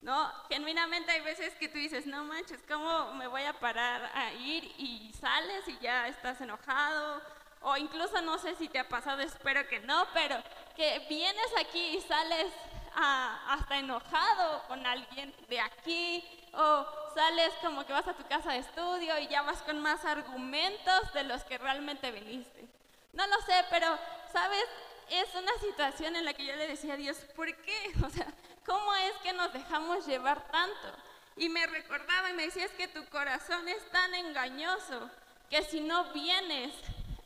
No, 0.00 0.32
genuinamente 0.48 1.10
hay 1.10 1.20
veces 1.20 1.54
que 1.56 1.68
tú 1.68 1.76
dices, 1.76 2.06
no 2.06 2.24
manches, 2.24 2.60
¿cómo 2.66 3.12
me 3.12 3.26
voy 3.26 3.42
a 3.42 3.52
parar 3.52 4.10
a 4.14 4.32
ir 4.32 4.64
y 4.78 5.12
sales 5.20 5.68
y 5.68 5.78
ya 5.78 6.08
estás 6.08 6.40
enojado? 6.40 7.20
O 7.60 7.76
incluso 7.76 8.22
no 8.22 8.38
sé 8.38 8.54
si 8.54 8.68
te 8.68 8.78
ha 8.78 8.88
pasado, 8.88 9.20
espero 9.20 9.68
que 9.68 9.80
no, 9.80 10.06
pero 10.14 10.42
que 10.74 11.04
vienes 11.10 11.52
aquí 11.58 11.96
y 11.96 12.00
sales 12.00 12.50
hasta 12.94 13.78
enojado 13.78 14.62
con 14.68 14.86
alguien 14.86 15.34
de 15.48 15.60
aquí, 15.60 16.39
o 16.52 16.86
sales 17.14 17.52
como 17.60 17.84
que 17.86 17.92
vas 17.92 18.06
a 18.08 18.14
tu 18.14 18.26
casa 18.26 18.52
de 18.52 18.58
estudio 18.58 19.18
y 19.18 19.28
ya 19.28 19.42
vas 19.42 19.62
con 19.62 19.80
más 19.80 20.04
argumentos 20.04 21.12
de 21.12 21.24
los 21.24 21.44
que 21.44 21.58
realmente 21.58 22.10
viniste. 22.10 22.66
No 23.12 23.26
lo 23.26 23.40
sé, 23.42 23.64
pero, 23.70 23.98
¿sabes? 24.32 24.64
Es 25.08 25.34
una 25.34 25.52
situación 25.60 26.14
en 26.16 26.24
la 26.24 26.34
que 26.34 26.44
yo 26.44 26.54
le 26.54 26.68
decía 26.68 26.94
a 26.94 26.96
Dios, 26.96 27.16
¿por 27.34 27.54
qué? 27.62 27.92
O 28.06 28.10
sea, 28.10 28.26
¿Cómo 28.70 28.94
es 28.94 29.12
que 29.22 29.32
nos 29.32 29.52
dejamos 29.52 30.06
llevar 30.06 30.46
tanto? 30.48 30.96
Y 31.36 31.48
me 31.48 31.66
recordaba 31.66 32.30
y 32.30 32.34
me 32.34 32.44
decía, 32.44 32.66
es 32.66 32.72
que 32.72 32.86
tu 32.86 33.04
corazón 33.06 33.66
es 33.68 33.90
tan 33.90 34.14
engañoso 34.14 35.10
que 35.48 35.62
si 35.64 35.80
no 35.80 36.12
vienes, 36.12 36.72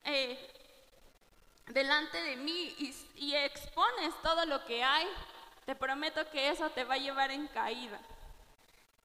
eh, 0.04 0.38
delante 1.66 2.22
de 2.22 2.37
mí 2.37 2.74
y, 2.78 2.94
y 3.16 3.34
expones 3.34 4.14
todo 4.22 4.46
lo 4.46 4.64
que 4.64 4.82
hay, 4.82 5.06
te 5.66 5.74
prometo 5.74 6.28
que 6.30 6.48
eso 6.48 6.70
te 6.70 6.84
va 6.84 6.94
a 6.94 6.98
llevar 6.98 7.30
en 7.30 7.46
caída. 7.48 8.00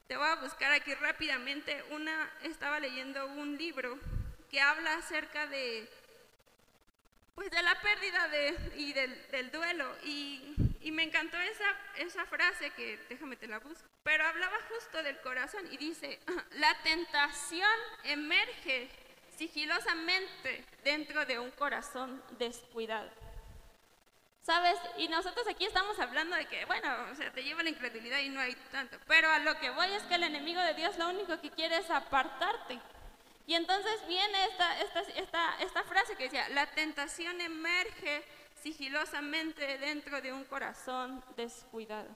Te 0.09 0.17
voy 0.17 0.27
a 0.27 0.35
buscar 0.37 0.71
aquí 0.71 0.91
rápidamente. 0.95 1.83
Una, 1.91 2.31
estaba 2.41 2.79
leyendo 2.79 3.27
un 3.27 3.55
libro 3.59 3.99
que 4.49 4.59
habla 4.59 4.95
acerca 4.95 5.45
de, 5.45 5.87
pues 7.35 7.51
de 7.51 7.61
la 7.61 7.79
pérdida 7.79 8.27
y 8.75 8.91
del, 8.93 9.27
del 9.29 9.51
duelo. 9.51 9.85
Y, 10.03 10.55
y, 10.81 10.91
me 10.91 11.03
encantó 11.03 11.37
esa, 11.37 11.75
esa 11.97 12.25
frase 12.25 12.71
que, 12.71 12.97
déjame 13.07 13.35
te 13.35 13.47
la 13.47 13.59
busco, 13.59 13.87
pero 14.01 14.25
hablaba 14.25 14.57
justo 14.67 15.03
del 15.03 15.19
corazón 15.21 15.71
y 15.71 15.77
dice, 15.77 16.19
la 16.53 16.75
tentación 16.81 17.69
emerge 18.03 18.89
sigilosamente 19.37 20.65
dentro 20.83 21.23
de 21.27 21.37
un 21.37 21.51
corazón 21.51 22.19
descuidado. 22.39 23.11
¿Sabes? 24.41 24.79
Y 24.97 25.07
nosotros 25.09 25.47
aquí 25.47 25.65
estamos 25.65 25.99
hablando 25.99 26.35
de 26.35 26.45
que, 26.45 26.65
bueno, 26.65 26.87
o 27.11 27.15
sea, 27.15 27.31
te 27.31 27.43
lleva 27.43 27.61
la 27.61 27.69
incredulidad 27.69 28.19
y 28.19 28.29
no 28.29 28.39
hay 28.39 28.55
tanto. 28.71 28.97
Pero 29.07 29.29
a 29.29 29.39
lo 29.39 29.59
que 29.59 29.69
voy 29.69 29.91
es 29.91 30.03
que 30.03 30.15
el 30.15 30.23
enemigo 30.23 30.61
de 30.61 30.73
Dios 30.73 30.97
lo 30.97 31.09
único 31.09 31.39
que 31.39 31.51
quiere 31.51 31.77
es 31.77 31.89
apartarte. 31.91 32.79
Y 33.45 33.55
entonces 33.55 34.07
viene 34.07 34.45
esta, 34.45 34.79
esta, 34.79 35.01
esta, 35.01 35.59
esta 35.59 35.83
frase 35.83 36.15
que 36.15 36.25
decía, 36.25 36.47
la 36.49 36.67
tentación 36.67 37.41
emerge 37.41 38.23
sigilosamente 38.61 39.77
dentro 39.77 40.21
de 40.21 40.33
un 40.33 40.43
corazón 40.45 41.23
descuidado. 41.35 42.09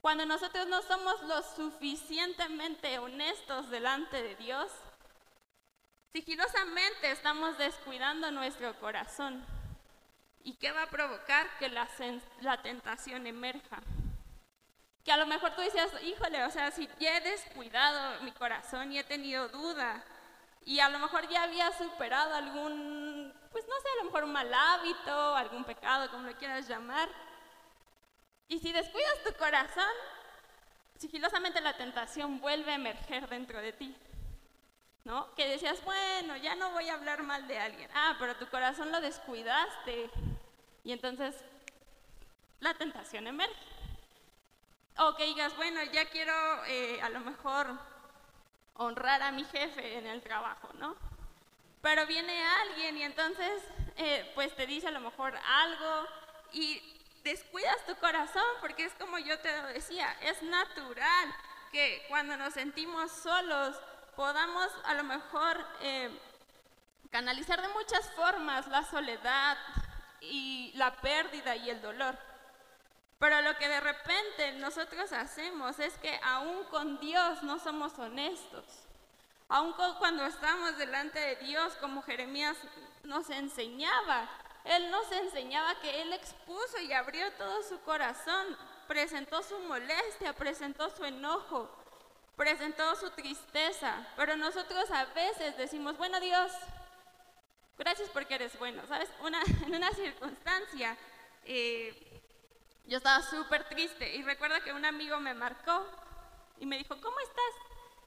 Cuando 0.00 0.26
nosotros 0.26 0.66
no 0.68 0.82
somos 0.82 1.22
lo 1.22 1.42
suficientemente 1.42 2.98
honestos 2.98 3.68
delante 3.70 4.22
de 4.22 4.36
Dios, 4.36 4.70
sigilosamente 6.12 7.10
estamos 7.10 7.58
descuidando 7.58 8.30
nuestro 8.30 8.78
corazón. 8.78 9.44
¿Y 10.44 10.54
qué 10.54 10.72
va 10.72 10.84
a 10.84 10.90
provocar? 10.90 11.46
Que 11.58 11.68
la, 11.68 11.86
tentación 12.62 13.26
emerja. 13.26 13.82
Que 15.04 15.12
a 15.12 15.16
lo 15.16 15.26
mejor 15.26 15.54
tú 15.54 15.62
dices, 15.62 15.90
híjole, 16.02 16.44
o 16.44 16.50
sea, 16.50 16.70
si 16.70 16.88
ya 16.98 17.16
he 17.16 17.20
descuidado 17.20 18.22
mi 18.22 18.32
corazón 18.32 18.92
y 18.92 18.98
he 18.98 19.04
tenido 19.04 19.48
duda, 19.48 20.04
y 20.64 20.80
a 20.80 20.88
lo 20.88 20.98
mejor 20.98 21.28
ya 21.28 21.44
había 21.44 21.72
superado 21.72 22.34
algún, 22.34 23.32
pues 23.50 23.66
no 23.66 23.74
sé, 23.80 23.88
a 23.88 23.96
lo 23.98 24.04
mejor 24.04 24.26
mal 24.26 24.52
hábito, 24.52 25.36
algún 25.36 25.64
pecado, 25.64 26.10
como 26.10 26.26
lo 26.26 26.36
quieras 26.36 26.68
llamar. 26.68 27.08
Y 28.48 28.58
si 28.58 28.72
descuidas 28.72 29.24
tu 29.24 29.34
corazón, 29.34 29.92
sigilosamente 30.98 31.60
la 31.60 31.76
tentación 31.76 32.40
vuelve 32.40 32.72
a 32.72 32.76
emerger 32.76 33.28
dentro 33.28 33.60
de 33.60 33.72
ti. 33.72 33.96
¿No? 35.08 35.34
Que 35.36 35.48
decías, 35.48 35.82
bueno, 35.84 36.36
ya 36.36 36.54
no 36.54 36.70
voy 36.72 36.90
a 36.90 36.92
hablar 36.92 37.22
mal 37.22 37.48
de 37.48 37.58
alguien. 37.58 37.90
Ah, 37.94 38.16
pero 38.18 38.36
tu 38.36 38.46
corazón 38.48 38.92
lo 38.92 39.00
descuidaste. 39.00 40.10
Y 40.84 40.92
entonces 40.92 41.34
la 42.60 42.74
tentación 42.74 43.26
emerge. 43.26 43.54
O 44.98 45.16
que 45.16 45.24
digas, 45.24 45.56
bueno, 45.56 45.82
ya 45.84 46.10
quiero 46.10 46.34
eh, 46.66 47.00
a 47.00 47.08
lo 47.08 47.20
mejor 47.20 47.68
honrar 48.74 49.22
a 49.22 49.32
mi 49.32 49.46
jefe 49.46 49.96
en 49.96 50.06
el 50.06 50.20
trabajo, 50.20 50.68
¿no? 50.74 50.94
Pero 51.80 52.06
viene 52.06 52.44
alguien 52.44 52.98
y 52.98 53.02
entonces 53.04 53.62
eh, 53.96 54.30
pues 54.34 54.54
te 54.56 54.66
dice 54.66 54.88
a 54.88 54.90
lo 54.90 55.00
mejor 55.00 55.34
algo 55.42 56.06
y 56.52 56.82
descuidas 57.24 57.82
tu 57.86 57.96
corazón 57.96 58.44
porque 58.60 58.84
es 58.84 58.92
como 58.96 59.18
yo 59.18 59.38
te 59.38 59.50
decía, 59.72 60.14
es 60.20 60.42
natural 60.42 61.34
que 61.72 62.04
cuando 62.10 62.36
nos 62.36 62.52
sentimos 62.52 63.10
solos 63.10 63.74
podamos 64.18 64.68
a 64.82 64.94
lo 64.94 65.04
mejor 65.04 65.64
eh, 65.80 66.10
canalizar 67.08 67.62
de 67.62 67.68
muchas 67.68 68.10
formas 68.16 68.66
la 68.66 68.82
soledad, 68.82 69.56
y 70.20 70.72
la 70.74 70.94
pérdida 70.96 71.56
y 71.56 71.70
el 71.70 71.80
dolor. 71.80 72.16
Pero 73.18 73.40
lo 73.42 73.56
que 73.56 73.68
de 73.68 73.80
repente 73.80 74.52
nosotros 74.58 75.12
hacemos 75.12 75.78
es 75.78 75.94
que 75.98 76.18
aún 76.22 76.64
con 76.64 76.98
Dios 77.00 77.42
no 77.42 77.58
somos 77.58 77.98
honestos. 77.98 78.64
Aún 79.48 79.72
cuando 79.98 80.26
estamos 80.26 80.76
delante 80.76 81.18
de 81.18 81.36
Dios, 81.36 81.74
como 81.80 82.02
Jeremías 82.02 82.56
nos 83.04 83.30
enseñaba, 83.30 84.28
Él 84.64 84.90
nos 84.90 85.10
enseñaba 85.12 85.80
que 85.80 86.02
Él 86.02 86.12
expuso 86.12 86.78
y 86.80 86.92
abrió 86.92 87.32
todo 87.34 87.62
su 87.62 87.80
corazón, 87.80 88.56
presentó 88.86 89.42
su 89.42 89.58
molestia, 89.60 90.32
presentó 90.34 90.90
su 90.90 91.04
enojo, 91.04 91.70
presentó 92.38 92.94
su 92.96 93.10
tristeza. 93.10 94.06
Pero 94.16 94.36
nosotros 94.36 94.90
a 94.92 95.04
veces 95.06 95.58
decimos, 95.58 95.98
bueno 95.98 96.18
Dios, 96.20 96.50
gracias 97.76 98.08
porque 98.10 98.36
eres 98.36 98.58
bueno. 98.58 98.86
¿Sabes? 98.86 99.10
Una, 99.20 99.42
en 99.66 99.74
una 99.74 99.90
circunstancia, 99.90 100.96
eh, 101.44 102.22
yo 102.86 102.96
estaba 102.96 103.20
súper 103.22 103.64
triste 103.64 104.16
y 104.16 104.22
recuerdo 104.22 104.62
que 104.62 104.72
un 104.72 104.86
amigo 104.86 105.18
me 105.20 105.34
marcó 105.34 105.84
y 106.58 106.64
me 106.64 106.78
dijo, 106.78 106.98
¿cómo 107.00 107.18
estás? 107.20 107.54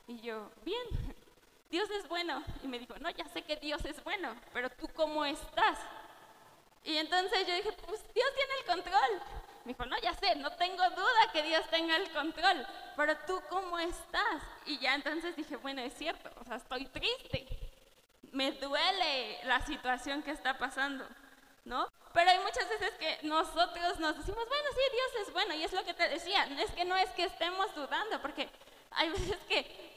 Y 0.08 0.22
yo, 0.22 0.50
bien, 0.64 1.16
Dios 1.70 1.90
es 1.92 2.08
bueno. 2.08 2.44
Y 2.64 2.68
me 2.68 2.80
dijo, 2.80 2.98
no, 3.00 3.10
ya 3.12 3.28
sé 3.28 3.44
que 3.44 3.58
Dios 3.58 3.84
es 3.86 4.02
bueno, 4.04 4.36
pero 4.54 4.70
tú 4.70 4.88
cómo 4.96 5.26
estás? 5.26 5.78
Y 6.84 6.98
entonces 6.98 7.46
yo 7.46 7.54
dije, 7.54 7.72
pues 7.86 8.02
Dios 8.14 8.28
tiene 8.36 8.54
el 8.60 8.66
control. 8.66 9.22
Me 9.66 9.74
dijo, 9.74 9.86
no, 9.86 9.98
ya 10.00 10.14
sé, 10.14 10.36
no 10.38 10.52
tengo 10.56 10.90
duda 10.90 11.32
que 11.32 11.44
Dios 11.44 11.70
tenga 11.70 11.96
el 11.96 12.12
control, 12.12 12.66
pero 12.96 13.18
tú 13.28 13.42
cómo 13.50 13.80
estás? 13.80 14.44
Y 14.66 14.80
ya 14.80 14.96
entonces 14.96 15.36
dije, 15.36 15.56
bueno, 15.58 15.82
es 15.82 15.94
cierto, 15.94 16.30
o 16.40 16.46
sea, 16.46 16.58
estoy 16.58 16.86
triste 16.86 17.48
me 18.32 18.52
duele 18.54 19.40
la 19.44 19.60
situación 19.66 20.24
que 20.24 20.32
está 20.32 20.58
pasando, 20.58 21.06
¿no? 21.66 21.88
Pero 22.14 22.32
hay 22.32 22.40
muchas 22.40 22.68
veces 22.70 22.92
que 23.00 23.20
nosotros 23.24 24.00
nos 24.00 24.18
decimos, 24.18 24.48
bueno, 24.48 24.70
sí, 24.72 24.82
Dios 24.92 25.28
es 25.28 25.34
bueno, 25.34 25.54
y 25.54 25.64
es 25.64 25.74
lo 25.74 25.84
que 25.86 25.94
te 25.94 26.10
decía, 26.10 26.46
es 26.46 26.72
que 26.72 26.86
no 26.86 26.96
es 26.96 27.10
que 27.12 27.24
estemos 27.24 27.74
dudando, 27.76 28.22
porque 28.22 28.50
hay 28.92 29.10
veces 29.10 29.38
que 29.48 29.92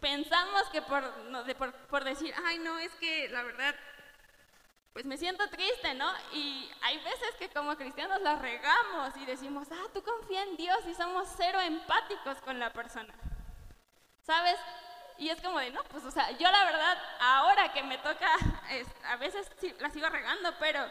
pensamos 0.00 0.62
que 0.70 0.82
por, 0.82 1.72
por, 1.88 2.04
decir, 2.04 2.34
ay, 2.44 2.58
no, 2.58 2.78
es 2.78 2.92
que 2.96 3.28
la 3.28 3.42
verdad, 3.42 3.74
pues 4.92 5.06
me 5.06 5.16
siento 5.16 5.48
triste, 5.48 5.94
¿no? 5.94 6.10
Y 6.32 6.70
hay 6.82 6.98
veces 6.98 7.34
que 7.38 7.48
como 7.48 7.76
cristianos 7.76 8.20
la 8.20 8.36
regamos 8.36 9.16
y 9.16 9.24
decimos, 9.24 9.68
ah, 9.72 9.88
tú 9.94 10.02
confía 10.02 10.42
en 10.42 10.56
Dios 10.56 10.78
y 10.86 10.94
somos 10.94 11.28
cero 11.36 11.60
empáticos 11.60 12.36
con 12.42 12.58
la 12.58 12.72
persona. 12.72 13.14
¿Sabes? 14.22 14.58
Y 15.18 15.30
es 15.30 15.40
como 15.40 15.58
de, 15.58 15.70
no, 15.70 15.82
pues, 15.84 16.04
o 16.04 16.10
sea, 16.10 16.30
yo 16.32 16.50
la 16.50 16.64
verdad, 16.64 16.98
ahora 17.20 17.72
que 17.72 17.82
me 17.82 17.98
toca, 17.98 18.36
a 19.08 19.16
veces 19.16 19.50
la 19.78 19.90
sigo 19.90 20.08
regando, 20.08 20.54
pero 20.58 20.84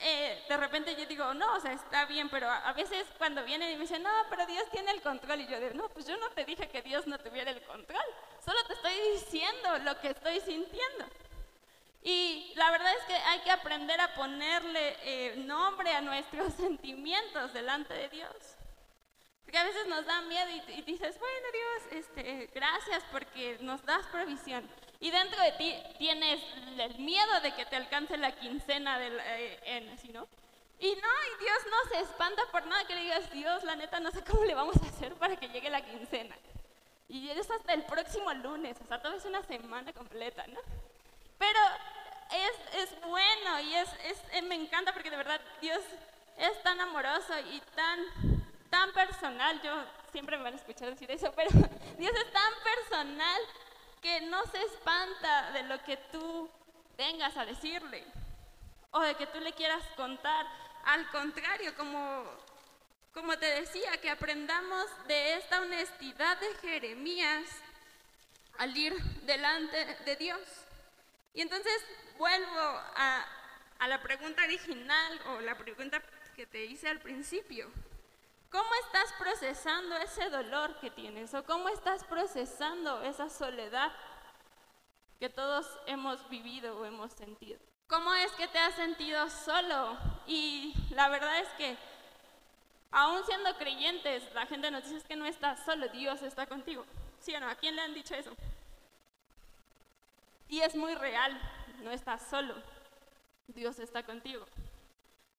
eh, 0.00 0.44
de 0.48 0.56
repente 0.56 0.96
yo 0.96 1.06
digo, 1.06 1.34
no, 1.34 1.54
o 1.54 1.60
sea, 1.60 1.72
está 1.72 2.06
bien, 2.06 2.28
pero 2.30 2.50
a, 2.50 2.72
veces 2.72 3.06
cuando 3.18 3.44
vienen 3.44 3.72
y 3.72 3.74
me 3.74 3.82
dicen, 3.82 4.02
no, 4.02 4.10
pero 4.30 4.46
Dios 4.46 4.64
tiene 4.70 4.90
el 4.90 5.02
control, 5.02 5.40
y 5.40 5.46
yo 5.46 5.60
digo, 5.60 5.74
no, 5.74 5.88
pues 5.90 6.06
yo 6.06 6.16
no 6.16 6.30
te 6.30 6.44
dije 6.44 6.68
que 6.68 6.82
Dios 6.82 7.06
no 7.06 7.18
tuviera 7.18 7.50
el 7.50 7.62
control, 7.62 8.04
solo 8.44 8.58
te 8.66 8.74
estoy 8.74 8.94
diciendo 9.12 9.78
lo 9.78 10.00
que 10.00 10.08
estoy 10.08 10.40
sintiendo. 10.40 11.06
Y 12.04 12.52
la 12.54 12.70
verdad 12.70 12.92
es 12.98 13.04
que 13.06 13.14
hay 13.14 13.40
que 13.40 13.50
aprender 13.50 13.98
a 13.98 14.14
ponerle 14.14 14.96
eh, 15.02 15.36
nombre 15.38 15.90
a 15.90 16.02
nuestros 16.02 16.52
sentimientos 16.58 17.54
delante 17.54 17.94
de 17.94 18.10
Dios. 18.10 18.36
Porque 19.42 19.58
a 19.58 19.64
veces 19.64 19.86
nos 19.86 20.04
da 20.04 20.20
miedo 20.22 20.50
y, 20.68 20.82
dices, 20.82 21.18
bueno 21.18 21.46
Dios, 21.52 22.04
este, 22.04 22.50
gracias 22.54 23.02
porque 23.10 23.58
nos 23.60 23.82
das 23.84 24.06
provisión. 24.06 24.68
Y 25.00 25.10
dentro 25.10 25.42
de 25.42 25.52
ti 25.52 25.74
tienes 25.98 26.42
el 26.78 26.98
miedo 26.98 27.40
de 27.42 27.54
que 27.54 27.64
te 27.64 27.76
alcance 27.76 28.16
la 28.18 28.32
quincena 28.32 28.98
del, 28.98 29.18
eh, 29.20 29.60
en, 29.64 30.12
¿no? 30.12 30.28
Y 30.78 30.88
no, 30.88 30.92
y 30.92 31.42
Dios 31.42 31.58
no 31.70 31.90
se 31.90 32.00
espanta 32.02 32.42
por 32.52 32.66
nada 32.66 32.86
que 32.86 32.94
le 32.94 33.02
digas, 33.02 33.30
Dios, 33.30 33.64
la 33.64 33.76
neta, 33.76 34.00
no 34.00 34.10
sé 34.10 34.22
cómo 34.24 34.44
le 34.44 34.54
vamos 34.54 34.76
a 34.76 34.88
hacer 34.88 35.14
para 35.14 35.36
que 35.36 35.48
llegue 35.48 35.70
la 35.70 35.82
quincena. 35.82 36.36
Y 37.08 37.30
es 37.30 37.50
hasta 37.50 37.72
el 37.72 37.84
próximo 37.84 38.32
lunes, 38.34 38.76
o 38.82 38.86
sea, 38.86 39.00
todo 39.00 39.14
es 39.14 39.24
una 39.24 39.42
semana 39.42 39.92
completa, 39.92 40.46
¿no? 40.48 40.60
Pero 41.38 41.60
es, 42.34 42.82
es 42.82 43.00
bueno 43.02 43.60
y 43.60 43.74
es, 43.74 43.88
es, 44.04 44.18
eh, 44.32 44.42
me 44.42 44.54
encanta 44.54 44.92
porque 44.92 45.10
de 45.10 45.16
verdad 45.16 45.40
Dios 45.60 45.80
es 46.36 46.62
tan 46.62 46.80
amoroso 46.80 47.38
y 47.52 47.60
tan 47.74 48.44
tan 48.74 48.92
personal, 48.92 49.62
yo 49.62 49.72
siempre 50.10 50.36
me 50.36 50.42
van 50.42 50.54
a 50.54 50.56
escuchar 50.56 50.90
decir 50.90 51.08
eso, 51.08 51.32
pero 51.36 51.48
Dios 51.98 52.12
es 52.12 52.32
tan 52.32 52.52
personal 52.64 53.40
que 54.02 54.20
no 54.22 54.44
se 54.46 54.60
espanta 54.62 55.52
de 55.52 55.62
lo 55.62 55.80
que 55.84 55.96
tú 56.10 56.50
vengas 56.98 57.36
a 57.36 57.44
decirle 57.44 58.04
o 58.90 59.00
de 59.00 59.14
que 59.14 59.28
tú 59.28 59.38
le 59.38 59.52
quieras 59.52 59.84
contar. 59.94 60.44
Al 60.86 61.08
contrario, 61.10 61.72
como, 61.76 62.24
como 63.12 63.38
te 63.38 63.46
decía, 63.46 63.96
que 63.98 64.10
aprendamos 64.10 64.86
de 65.06 65.34
esta 65.34 65.60
honestidad 65.60 66.36
de 66.38 66.54
Jeremías 66.56 67.48
al 68.58 68.76
ir 68.76 68.92
delante 69.22 69.98
de 70.04 70.16
Dios. 70.16 70.40
Y 71.32 71.42
entonces 71.42 71.80
vuelvo 72.18 72.80
a, 72.96 73.24
a 73.78 73.88
la 73.88 74.02
pregunta 74.02 74.42
original 74.44 75.20
o 75.28 75.40
la 75.40 75.56
pregunta 75.56 76.02
que 76.34 76.46
te 76.46 76.64
hice 76.64 76.88
al 76.88 77.00
principio. 77.00 77.70
¿Cómo 78.50 78.70
estás 78.86 79.12
procesando 79.18 79.96
ese 79.96 80.30
dolor 80.30 80.78
que 80.78 80.90
tienes? 80.90 81.34
¿O 81.34 81.44
cómo 81.44 81.68
estás 81.68 82.04
procesando 82.04 83.02
esa 83.02 83.28
soledad 83.28 83.92
que 85.18 85.28
todos 85.28 85.66
hemos 85.86 86.28
vivido 86.28 86.78
o 86.78 86.84
hemos 86.84 87.12
sentido? 87.12 87.58
¿Cómo 87.88 88.14
es 88.14 88.30
que 88.32 88.48
te 88.48 88.58
has 88.58 88.74
sentido 88.74 89.28
solo? 89.28 89.98
Y 90.26 90.72
la 90.90 91.08
verdad 91.08 91.40
es 91.40 91.48
que 91.58 91.76
aún 92.92 93.24
siendo 93.24 93.56
creyentes, 93.56 94.22
la 94.34 94.46
gente 94.46 94.70
nos 94.70 94.88
dice 94.88 95.06
que 95.06 95.16
no 95.16 95.26
estás 95.26 95.64
solo, 95.64 95.88
Dios 95.88 96.22
está 96.22 96.46
contigo. 96.46 96.86
¿Sí 97.18 97.34
o 97.34 97.40
no? 97.40 97.48
¿A 97.48 97.56
quién 97.56 97.74
le 97.74 97.82
han 97.82 97.92
dicho 97.94 98.14
eso? 98.14 98.30
Y 100.48 100.60
es 100.60 100.76
muy 100.76 100.94
real, 100.94 101.40
no 101.82 101.90
estás 101.90 102.22
solo, 102.28 102.54
Dios 103.48 103.78
está 103.78 104.02
contigo. 104.02 104.44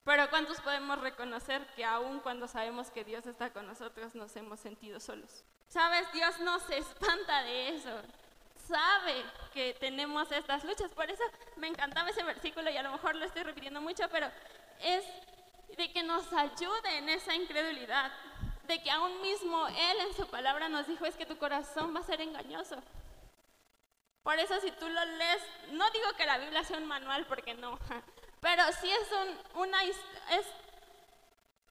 Pero 0.05 0.29
¿cuántos 0.29 0.61
podemos 0.61 0.99
reconocer 1.01 1.65
que 1.75 1.83
aún 1.83 2.19
cuando 2.19 2.47
sabemos 2.47 2.91
que 2.91 3.03
Dios 3.03 3.25
está 3.25 3.49
con 3.51 3.65
nosotros 3.65 4.13
nos 4.13 4.35
hemos 4.35 4.59
sentido 4.59 4.99
solos? 4.99 5.43
Sabes, 5.67 6.11
Dios 6.13 6.39
no 6.41 6.59
se 6.59 6.77
espanta 6.77 7.41
de 7.41 7.69
eso. 7.69 8.01
Sabe 8.67 9.25
que 9.51 9.73
tenemos 9.79 10.31
estas 10.31 10.63
luchas. 10.63 10.91
Por 10.91 11.09
eso 11.09 11.23
me 11.57 11.67
encantaba 11.67 12.09
ese 12.09 12.23
versículo 12.23 12.69
y 12.69 12.77
a 12.77 12.83
lo 12.83 12.91
mejor 12.91 13.15
lo 13.15 13.25
estoy 13.25 13.43
repitiendo 13.43 13.81
mucho, 13.81 14.07
pero 14.11 14.27
es 14.79 15.03
de 15.75 15.91
que 15.91 16.03
nos 16.03 16.31
ayude 16.33 16.97
en 16.97 17.09
esa 17.09 17.33
incredulidad. 17.33 18.11
De 18.67 18.81
que 18.81 18.91
aún 18.91 19.21
mismo 19.21 19.67
Él 19.67 19.97
en 20.07 20.13
su 20.15 20.27
palabra 20.27 20.69
nos 20.69 20.87
dijo 20.87 21.05
es 21.05 21.15
que 21.15 21.25
tu 21.25 21.37
corazón 21.37 21.95
va 21.95 21.99
a 21.99 22.03
ser 22.03 22.21
engañoso. 22.21 22.77
Por 24.25 24.39
eso 24.39 24.59
si 24.59 24.71
tú 24.71 24.89
lo 24.89 25.05
lees, 25.05 25.43
no 25.73 25.87
digo 25.91 26.07
que 26.17 26.25
la 26.25 26.39
Biblia 26.39 26.63
sea 26.63 26.79
un 26.79 26.87
manual 26.87 27.27
porque 27.27 27.53
no, 27.53 27.77
pero 28.41 28.63
sí 28.81 28.89
es, 28.89 29.11
un, 29.11 29.61
una, 29.61 29.83
es, 29.83 29.95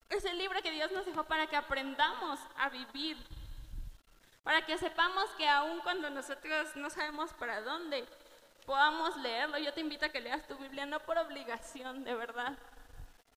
es 0.08 0.24
el 0.24 0.38
libro 0.38 0.62
que 0.62 0.70
Dios 0.70 0.92
nos 0.92 1.04
dejó 1.04 1.24
para 1.24 1.48
que 1.48 1.56
aprendamos 1.56 2.38
a 2.56 2.68
vivir, 2.68 3.16
para 4.44 4.64
que 4.64 4.78
sepamos 4.78 5.28
que 5.30 5.48
aun 5.48 5.80
cuando 5.80 6.08
nosotros 6.10 6.76
no 6.76 6.90
sabemos 6.90 7.32
para 7.32 7.60
dónde, 7.60 8.06
podamos 8.64 9.16
leerlo. 9.16 9.58
Yo 9.58 9.72
te 9.72 9.80
invito 9.80 10.06
a 10.06 10.10
que 10.10 10.20
leas 10.20 10.46
tu 10.46 10.56
Biblia, 10.56 10.86
no 10.86 11.00
por 11.00 11.18
obligación, 11.18 12.04
de 12.04 12.14
verdad. 12.14 12.56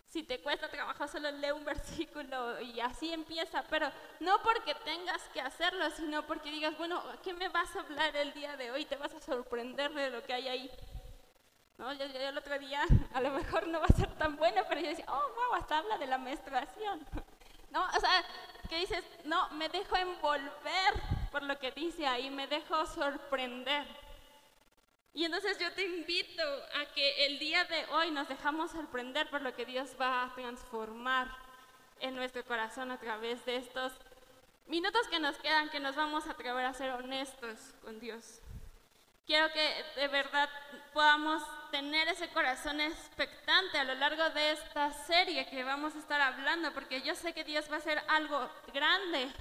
Si 0.08 0.24
te 0.24 0.42
cuesta 0.42 0.70
trabajo, 0.70 1.06
solo 1.08 1.30
lee 1.32 1.52
un 1.52 1.66
versículo 1.66 2.62
y 2.62 2.80
así 2.80 3.12
empieza, 3.12 3.62
pero 3.64 3.92
no 4.22 4.42
porque 4.42 4.74
tengas 4.76 5.22
que 5.34 5.42
hacerlo, 5.42 5.90
sino 5.92 6.26
porque 6.26 6.50
digas, 6.50 6.78
bueno, 6.78 7.04
¿qué 7.24 7.34
me 7.34 7.50
vas 7.50 7.76
a 7.76 7.82
hablar 7.82 8.16
el 8.16 8.34
día 8.34 8.56
de 8.56 8.72
hoy? 8.72 8.86
Te 8.86 8.96
vas 8.96 9.14
a 9.14 9.20
sorprender 9.20 9.94
de 9.94 10.10
lo 10.10 10.24
que 10.24 10.34
hay 10.34 10.48
ahí. 10.48 10.72
¿no? 11.78 11.92
Yo, 11.94 12.06
el 12.06 12.38
otro 12.38 12.58
día, 12.58 12.82
a 13.14 13.22
lo 13.22 13.32
mejor 13.32 13.68
no 13.68 13.80
va 13.80 13.86
a 13.86 13.96
ser 13.96 14.10
tan 14.16 14.38
bueno, 14.38 14.62
pero 14.70 14.82
yo 14.82 14.88
decía, 14.88 15.06
oh, 15.10 15.34
wow, 15.36 15.60
hasta 15.60 15.80
habla 15.80 15.98
de 15.98 16.08
la 16.08 16.18
menstruación. 16.18 17.06
¿No? 17.70 17.84
O 17.84 18.00
sea, 18.00 18.24
que 18.70 18.78
dices, 18.78 19.04
no, 19.26 19.50
me 19.52 19.68
dejo 19.68 19.98
envolver 19.98 20.94
por 21.32 21.44
lo 21.44 21.60
que 21.60 21.72
dice 21.72 22.08
ahí, 22.08 22.30
me 22.30 22.48
dejo 22.48 22.86
sorprender. 22.86 23.86
Y 25.18 25.26
entonces 25.26 25.58
yo 25.58 25.74
te 25.74 25.84
invito 25.84 26.44
a 26.80 26.94
que 26.94 27.26
el 27.26 27.40
día 27.40 27.64
de 27.66 27.88
hoy 27.88 28.12
nos 28.12 28.28
dejamos 28.28 28.70
sorprender 28.70 29.28
por 29.32 29.42
lo 29.42 29.52
que 29.56 29.66
Dios 29.66 29.96
va 30.00 30.22
a 30.22 30.36
transformar 30.36 31.28
en 32.00 32.16
nuestro 32.16 32.46
corazón 32.46 32.92
a 32.92 33.00
través 33.00 33.44
de 33.44 33.56
estos 33.56 33.94
minutos 34.68 35.08
que 35.08 35.20
nos 35.20 35.36
quedan, 35.40 35.72
que 35.72 35.80
nos 35.80 35.96
vamos 35.96 36.28
a 36.28 36.34
atrever 36.34 36.68
a 36.68 36.74
ser 36.76 36.92
honestos 36.92 37.58
con 37.82 38.00
Dios. 38.00 38.42
Quiero 39.26 39.52
que 39.54 39.86
de 39.96 40.08
verdad 40.08 40.52
podamos 40.94 41.42
tener 41.72 42.08
ese 42.10 42.30
corazón 42.30 42.80
expectante 42.80 43.80
a 43.80 43.86
lo 43.86 43.96
largo 43.96 44.30
de 44.30 44.52
esta 44.52 44.94
serie 44.94 45.48
que 45.48 45.64
vamos 45.64 45.96
a 45.96 46.00
estar 46.00 46.22
hablando, 46.22 46.72
porque 46.76 47.02
yo 47.02 47.16
sé 47.16 47.34
que 47.34 47.44
Dios 47.44 47.68
va 47.72 47.78
a 47.78 47.80
hacer 47.80 48.00
algo 48.08 48.48
grande 48.72 49.32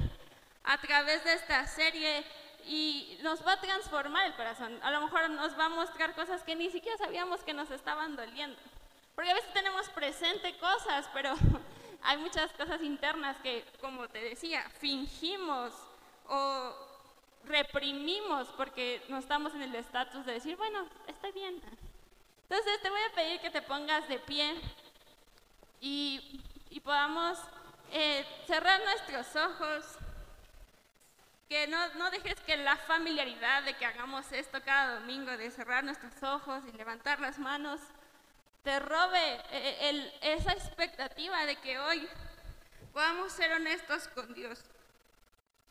a 0.65 0.79
través 0.79 1.23
de 1.23 1.35
esta 1.35 1.67
serie 1.67 2.25
y 2.67 3.19
nos 3.23 3.47
va 3.47 3.53
a 3.53 3.61
transformar 3.61 4.27
el 4.27 4.35
corazón. 4.35 4.79
A 4.83 4.91
lo 4.91 5.01
mejor 5.01 5.31
nos 5.31 5.59
va 5.59 5.67
a 5.67 5.69
mostrar 5.69 6.15
cosas 6.15 6.43
que 6.43 6.57
ni 6.57 6.71
siquiera 6.71 6.99
sabíamos 6.99 7.41
que 7.43 7.55
nos 7.55 7.71
estaban 7.71 8.17
doliendo. 8.17 8.59
Porque 9.15 9.31
a 9.31 9.35
veces 9.35 9.53
tenemos 9.53 9.89
presente 9.91 10.57
cosas, 10.59 11.09
pero 11.15 11.35
hay 12.03 12.19
muchas 12.19 12.53
cosas 12.53 12.83
internas 12.83 13.37
que, 13.39 13.65
como 13.81 14.09
te 14.09 14.19
decía, 14.19 14.69
fingimos 14.79 15.73
o 16.29 16.75
reprimimos 17.45 18.49
porque 18.57 19.03
no 19.09 19.19
estamos 19.19 19.55
en 19.55 19.63
el 19.63 19.75
estatus 19.75 20.27
de 20.27 20.33
decir, 20.33 20.57
bueno, 20.57 20.87
está 21.07 21.31
bien. 21.31 21.63
Entonces 22.49 22.83
te 22.83 22.91
voy 22.91 23.01
a 23.11 23.15
pedir 23.15 23.41
que 23.41 23.51
te 23.51 23.63
pongas 23.63 24.09
de 24.09 24.19
pie 24.19 24.55
y, 25.81 26.43
podamos 26.85 27.39
eh, 27.91 28.25
cerrar 28.47 28.81
nuestros 28.85 29.35
ojos, 29.35 29.99
que 31.49 31.67
no, 31.69 31.95
no 31.95 32.11
dejes 32.11 32.41
que 32.41 32.57
la 32.57 32.77
familiaridad 32.77 33.63
de 33.63 33.75
que 33.75 33.87
hagamos 33.87 34.31
esto 34.33 34.61
cada 34.65 35.01
domingo, 35.01 35.37
de 35.37 35.51
cerrar 35.51 35.85
nuestros 35.85 36.23
ojos 36.23 36.63
y 36.67 36.77
levantar 36.77 37.21
las 37.21 37.39
manos, 37.39 37.81
te 38.63 38.81
robe 38.81 39.43
eh, 39.51 40.13
esa 40.23 40.53
expectativa 40.53 41.47
de 41.47 41.57
que 41.57 41.79
hoy 41.79 42.09
podamos 42.93 43.33
ser 43.33 43.53
honestos 43.53 44.09
con 44.09 44.35
Dios 44.35 44.65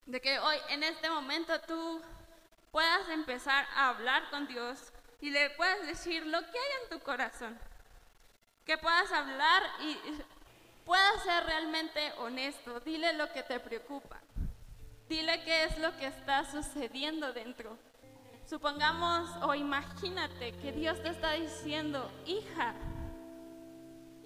de 0.06 0.22
que 0.22 0.40
hoy, 0.40 0.58
en 0.70 0.84
este 0.84 1.10
momento, 1.10 1.60
tú 1.62 2.02
puedas 2.72 3.10
empezar 3.10 3.68
a 3.76 3.90
hablar 3.90 4.30
con 4.30 4.48
Dios 4.48 4.92
y 5.20 5.32
le 5.32 5.50
puedas 5.52 5.86
decir 5.88 6.26
lo 6.28 6.40
que 6.42 6.60
hay 6.60 6.84
en 6.84 6.90
tu 6.90 7.00
corazón. 7.00 7.58
Que 8.66 8.78
puedas 8.78 9.12
hablar 9.12 9.64
y 9.80 9.98
puedas 10.86 11.24
ser 11.24 11.44
realmente 11.46 12.14
honesto. 12.18 12.80
Dile 12.82 13.14
lo 13.14 13.32
que 13.32 13.44
te 13.44 13.60
preocupa. 13.60 14.20
Dile 15.10 15.44
qué 15.44 15.66
es 15.66 15.78
lo 15.78 15.96
que 15.98 16.08
está 16.08 16.46
sucediendo 16.50 17.34
dentro. 17.34 17.78
Supongamos 18.46 19.30
o 19.44 19.56
imagínate 19.56 20.52
que 20.58 20.72
Dios 20.72 21.02
te 21.02 21.10
está 21.10 21.34
diciendo, 21.34 22.12
hija, 22.26 22.74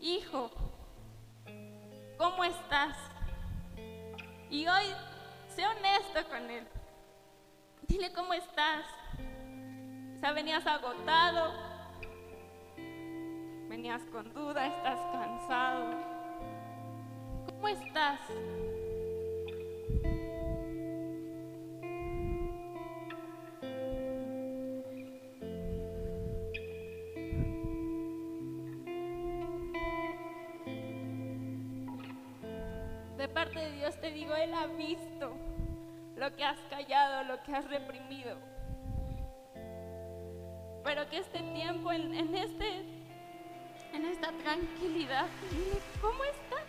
hijo, 0.01 0.51
¿cómo 2.17 2.43
estás? 2.43 2.97
Y 4.49 4.67
hoy 4.67 4.93
Sé 5.55 5.65
honesto 5.65 6.29
con 6.29 6.49
él. 6.49 6.65
Dile 7.87 8.13
cómo 8.13 8.33
estás. 8.33 8.85
Sea, 10.19 10.31
venías 10.31 10.65
agotado, 10.65 11.53
venías 13.67 14.01
con 14.11 14.33
duda, 14.33 14.67
estás 14.67 14.99
cansado. 15.11 15.95
¿Cómo 17.47 17.67
estás? 17.67 18.19
Parte 33.39 33.57
de 33.57 33.71
Dios 33.71 33.95
te 34.01 34.11
digo, 34.11 34.35
Él 34.35 34.53
ha 34.53 34.67
visto 34.67 35.31
lo 36.17 36.35
que 36.35 36.43
has 36.43 36.59
callado, 36.69 37.23
lo 37.23 37.41
que 37.43 37.53
has 37.53 37.65
reprimido. 37.69 38.35
Pero 40.83 41.09
que 41.09 41.19
este 41.19 41.39
tiempo, 41.53 41.89
en, 41.93 42.35
este, 42.35 42.83
en 43.93 44.05
esta 44.07 44.33
tranquilidad, 44.43 45.27
¿cómo 46.01 46.21
estás? 46.25 46.67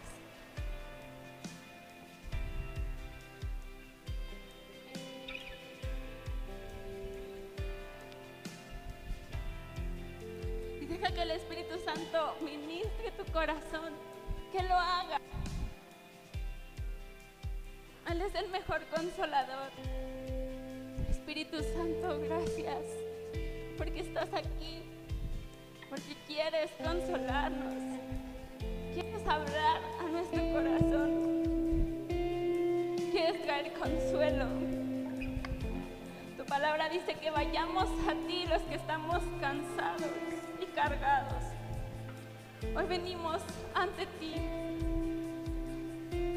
Y 10.81 10.87
deja 10.87 11.13
que 11.13 11.23
el 11.23 11.33
Espíritu 11.33 11.81
Santo 11.85 12.37
ministre 12.45 13.11
tu 13.19 13.25
corazón, 13.33 13.93
que 14.53 14.63
lo 14.63 14.75
haga. 14.77 15.21
Es 18.21 18.35
el 18.35 18.51
mejor 18.51 18.85
consolador. 18.95 19.71
Espíritu 21.09 21.57
Santo, 21.63 22.21
gracias 22.21 22.85
porque 23.79 24.01
estás 24.01 24.29
aquí, 24.35 24.83
porque 25.89 26.14
quieres 26.27 26.71
consolarnos, 26.85 27.99
quieres 28.93 29.27
hablar 29.27 29.81
a 30.01 30.03
nuestro 30.12 30.43
corazón, 30.53 32.07
quieres 33.11 33.43
traer 33.43 33.73
consuelo. 33.73 34.45
Tu 36.37 36.45
palabra 36.45 36.91
dice 36.91 37.14
que 37.14 37.31
vayamos 37.31 37.89
a 38.07 38.12
ti 38.29 38.45
los 38.51 38.61
que 38.62 38.75
estamos 38.75 39.23
cansados 39.41 40.11
y 40.61 40.66
cargados. 40.75 41.45
Hoy 42.77 42.85
venimos 42.87 43.41
ante 43.75 44.05
ti 44.18 44.35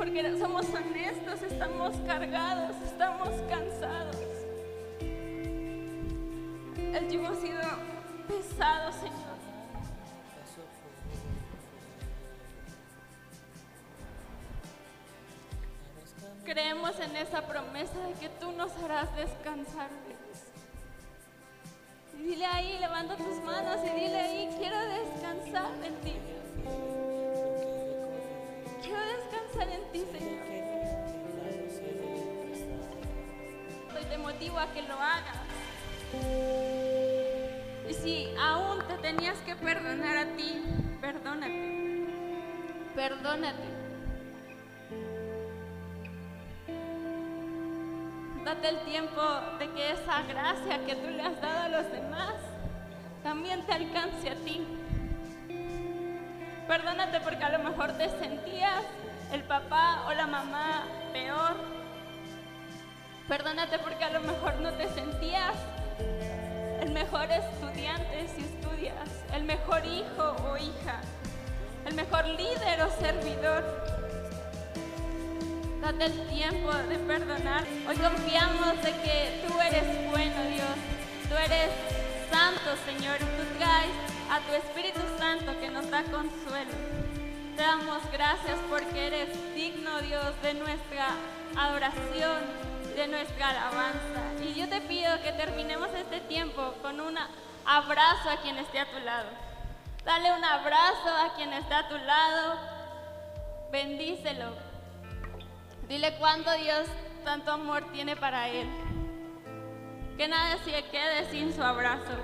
porque 0.04 0.38
somos 0.38 0.66
honestos, 0.66 1.41
estamos 1.43 1.95
cargados, 2.06 2.76
estamos 2.84 3.30
cansados. 3.49 4.18
El 4.99 7.10
yugo 7.10 7.28
ha 7.28 7.36
sido 7.36 7.62
pesado, 8.28 8.91
Señor. 8.91 9.14
Creemos 16.43 16.99
en 16.99 17.16
esa 17.16 17.47
promesa 17.47 17.97
de 18.06 18.14
que 18.16 18.28
tú 18.28 18.51
nos 18.51 18.76
harás 18.84 19.16
descansar. 19.16 19.88
Dile 22.18 22.45
ahí, 22.45 22.78
levanta 22.80 23.16
tus 23.16 23.41
manos 23.43 23.78
y 23.86 23.99
dile 24.01 24.20
ahí, 24.20 24.56
quiero 24.60 24.78
descansar 24.80 25.72
en 25.82 25.95
ti. 26.01 26.33
En 29.62 29.91
ti, 29.91 30.04
Señor. 30.12 30.43
Te 34.10 34.18
motivo 34.18 34.60
a 34.60 34.72
que 34.72 34.82
lo 34.84 34.95
hagas. 34.95 35.38
Y 37.89 37.93
si 37.93 38.34
aún 38.39 38.80
te 38.88 38.97
tenías 38.97 39.38
que 39.39 39.56
perdonar 39.56 40.18
a 40.18 40.26
ti, 40.36 40.62
perdónate. 41.01 42.08
Perdónate. 42.95 43.74
Date 48.43 48.70
el 48.70 48.80
tiempo 48.82 49.22
de 49.58 49.72
que 49.72 49.91
esa 49.93 50.22
gracia 50.24 50.86
que 50.86 50.95
tú 50.95 51.10
le 51.10 51.24
has 51.24 51.41
dado 51.41 51.60
a 51.62 51.70
los 51.70 51.91
demás 51.91 52.36
también 53.24 53.66
te 53.66 53.74
alcance 53.74 54.30
a 54.30 54.36
ti. 54.36 54.62
Perdónate 56.68 57.20
porque 57.22 57.43
a 57.43 57.58
lo 57.58 57.64
mejor 57.64 57.93
te 57.93 58.10
sentías 58.10 58.84
el 59.34 59.42
papá 59.44 60.04
o 60.08 60.14
la 60.14 60.28
mamá 60.28 60.84
peor. 61.12 61.56
Perdónate 63.28 63.80
porque 63.80 64.04
a 64.04 64.12
lo 64.12 64.20
mejor 64.20 64.60
no 64.60 64.72
te 64.74 64.88
sentías 64.90 65.56
el 66.80 66.92
mejor 66.92 67.32
estudiante 67.32 68.28
si 68.36 68.44
estudias, 68.44 69.10
el 69.34 69.44
mejor 69.44 69.84
hijo 69.86 70.36
o 70.46 70.58
hija, 70.58 71.02
el 71.88 71.96
mejor 71.96 72.28
líder 72.28 72.82
o 72.84 72.92
servidor. 72.92 73.64
Date 75.82 76.06
el 76.06 76.28
tiempo 76.28 76.72
de 76.72 76.98
perdonar. 77.00 77.64
Hoy 77.90 77.98
confiamos 77.98 78.82
de 78.84 78.92
que 79.02 79.46
tú 79.48 79.60
eres 79.60 80.12
bueno, 80.12 80.42
Dios. 80.44 80.78
Tú 81.28 81.36
eres 81.36 81.72
santo, 82.30 82.70
Señor. 82.86 83.18
Tú 83.18 83.58
traes 83.58 83.92
a 84.30 84.40
tu 84.42 84.54
Espíritu 84.54 85.02
Santo 85.18 85.60
que 85.60 85.70
nos 85.70 85.90
da 85.90 86.04
consuelo. 86.04 86.93
Damos 87.58 88.01
gracias 88.12 88.58
porque 88.68 89.08
eres 89.08 89.56
digno, 89.56 90.01
Dios, 90.01 90.41
de 90.41 90.56
nuestra 90.56 91.10
adoración, 91.56 92.41
de 92.95 93.08
nuestra 93.08 93.49
alabanza. 93.49 94.43
Y 94.43 94.56
yo 94.56 94.68
te 94.68 94.82
pido 94.82 95.22
que 95.22 95.34
terminemos 95.34 95.89
este 95.93 96.20
tiempo 96.22 96.74
con 96.82 96.99
un 96.99 97.16
abrazo 97.66 98.30
a 98.30 98.38
quien 98.41 98.58
esté 98.58 98.80
a 98.80 98.89
tu 98.89 98.99
lado. 98.99 99.30
Dale 100.04 100.34
un 100.34 100.43
abrazo 100.43 101.10
a 101.10 101.36
quien 101.36 101.54
está 101.54 101.80
a 101.80 101.88
tu 101.88 101.97
lado. 101.97 102.60
Bendícelo. 103.72 104.56
Dile 105.88 106.16
cuánto 106.18 106.51
Dios 106.54 106.88
tanto 107.24 107.51
amor 107.51 107.91
tiene 107.91 108.16
para 108.16 108.49
él. 108.49 108.68
Que 110.18 110.28
nada 110.28 110.58
se 110.66 110.84
quede 110.86 111.30
sin 111.30 111.54
su 111.54 111.62
abrazo. 111.62 112.18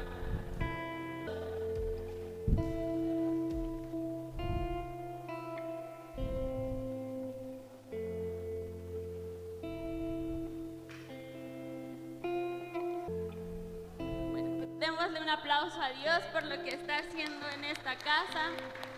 Esta 17.69 17.95
casa. 17.97 18.88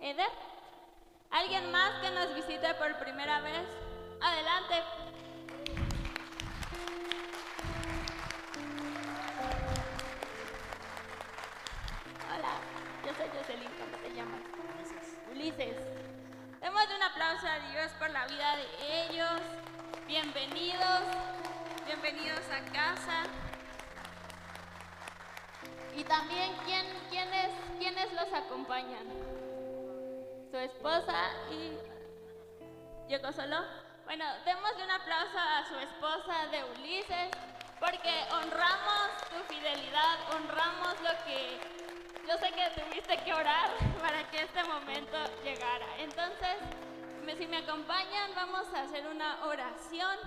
Eder. 0.00 0.30
¿Alguien 1.30 1.70
más 1.72 2.00
que 2.00 2.10
nos 2.10 2.34
visite 2.34 2.74
por 2.74 2.96
primera 2.98 3.40
vez? 3.40 3.66
Adelante. 4.20 4.76
Jocelyn, 13.36 13.68
¿cómo 13.78 13.96
te 14.02 14.14
llamas? 14.14 14.40
Ulises. 15.32 15.76
Demos 16.60 16.84
un 16.96 17.02
aplauso 17.02 17.46
a 17.46 17.58
Dios 17.70 17.90
por 17.98 18.10
la 18.10 18.26
vida 18.26 18.56
de 18.56 19.08
ellos. 19.08 19.40
Bienvenidos, 20.06 21.00
bienvenidos 21.86 22.40
a 22.50 22.72
casa. 22.72 23.24
Y 25.96 26.04
también, 26.04 26.52
¿quién, 26.64 26.86
quiénes, 27.10 27.50
¿quiénes 27.78 28.12
los 28.12 28.32
acompañan? 28.32 29.06
Su 30.50 30.56
esposa 30.56 31.30
y... 31.50 31.76
¿Llegó 33.08 33.32
solo? 33.32 33.56
Bueno, 34.04 34.24
démosle 34.44 34.84
un 34.84 34.90
aplauso 34.90 35.38
a 35.38 35.64
su 35.66 35.76
esposa 35.76 36.46
de 36.50 36.64
Ulises, 36.64 37.30
porque 37.78 38.24
honramos 38.32 39.10
tu 39.30 39.54
fidelidad, 39.54 40.16
honramos 40.34 41.00
lo 41.00 41.10
que 41.24 41.58
yo 42.28 42.38
sé 42.38 42.52
que 42.52 42.80
tuviste 42.80 43.16
que 43.24 43.32
orar 43.32 43.70
para 44.00 44.28
que 44.30 44.42
este 44.42 44.62
momento 44.64 45.16
llegara. 45.42 45.86
Entonces, 45.98 46.56
si 47.36 47.46
me 47.46 47.58
acompañan, 47.58 48.32
vamos 48.34 48.66
a 48.74 48.82
hacer 48.82 49.06
una 49.06 49.44
oración. 49.46 50.18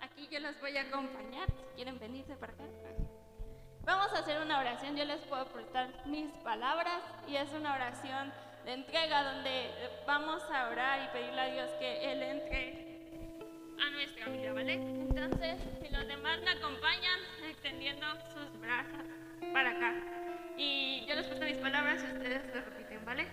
Aquí 0.00 0.28
yo 0.28 0.40
los 0.40 0.60
voy 0.60 0.76
a 0.76 0.82
acompañar. 0.82 1.48
Si 1.50 1.64
quieren 1.76 1.98
venirse 1.98 2.36
para 2.36 2.52
acá. 2.52 2.64
Vamos 3.88 4.12
a 4.12 4.18
hacer 4.18 4.38
una 4.42 4.58
oración. 4.58 4.94
Yo 4.98 5.06
les 5.06 5.18
puedo 5.22 5.40
aportar 5.40 5.88
mis 6.04 6.30
palabras 6.44 7.00
y 7.26 7.36
es 7.36 7.50
una 7.54 7.74
oración 7.74 8.30
de 8.66 8.74
entrega 8.74 9.32
donde 9.32 9.70
vamos 10.06 10.42
a 10.52 10.68
orar 10.68 11.06
y 11.06 11.08
pedirle 11.08 11.40
a 11.40 11.46
Dios 11.46 11.70
que 11.78 12.12
Él 12.12 12.22
entre 12.22 12.98
a 13.80 13.90
nuestra 13.92 14.26
vida, 14.26 14.52
¿vale? 14.52 14.74
Entonces, 14.74 15.58
si 15.80 15.88
los 15.88 16.06
demás 16.06 16.38
me 16.42 16.50
acompañan 16.50 17.18
extendiendo 17.48 18.06
sus 18.34 18.60
brazos 18.60 19.06
para 19.54 19.70
acá. 19.70 19.94
Y 20.58 21.06
yo 21.08 21.14
les 21.14 21.26
cuento 21.26 21.46
mis 21.46 21.56
palabras 21.56 22.04
y 22.04 22.12
ustedes 22.12 22.54
lo 22.54 22.60
repiten, 22.60 23.02
¿vale? 23.06 23.26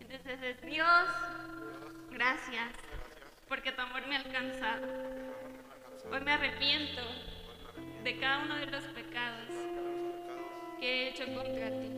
Entonces 0.00 0.42
es 0.42 0.62
Dios, 0.62 1.08
gracias, 2.10 2.72
porque 3.48 3.70
tu 3.72 3.82
amor 3.82 4.06
me 4.06 4.16
ha 4.16 4.20
alcanzado. 4.20 4.86
Hoy 6.10 6.20
me 6.22 6.32
arrepiento 6.32 7.02
de 8.02 8.18
cada 8.18 8.38
uno 8.44 8.54
de 8.56 8.66
los 8.66 8.84
pecados 8.84 9.73
que 10.78 10.86
he 10.86 11.08
hecho 11.08 11.24
contra 11.26 11.68
ti. 11.70 11.90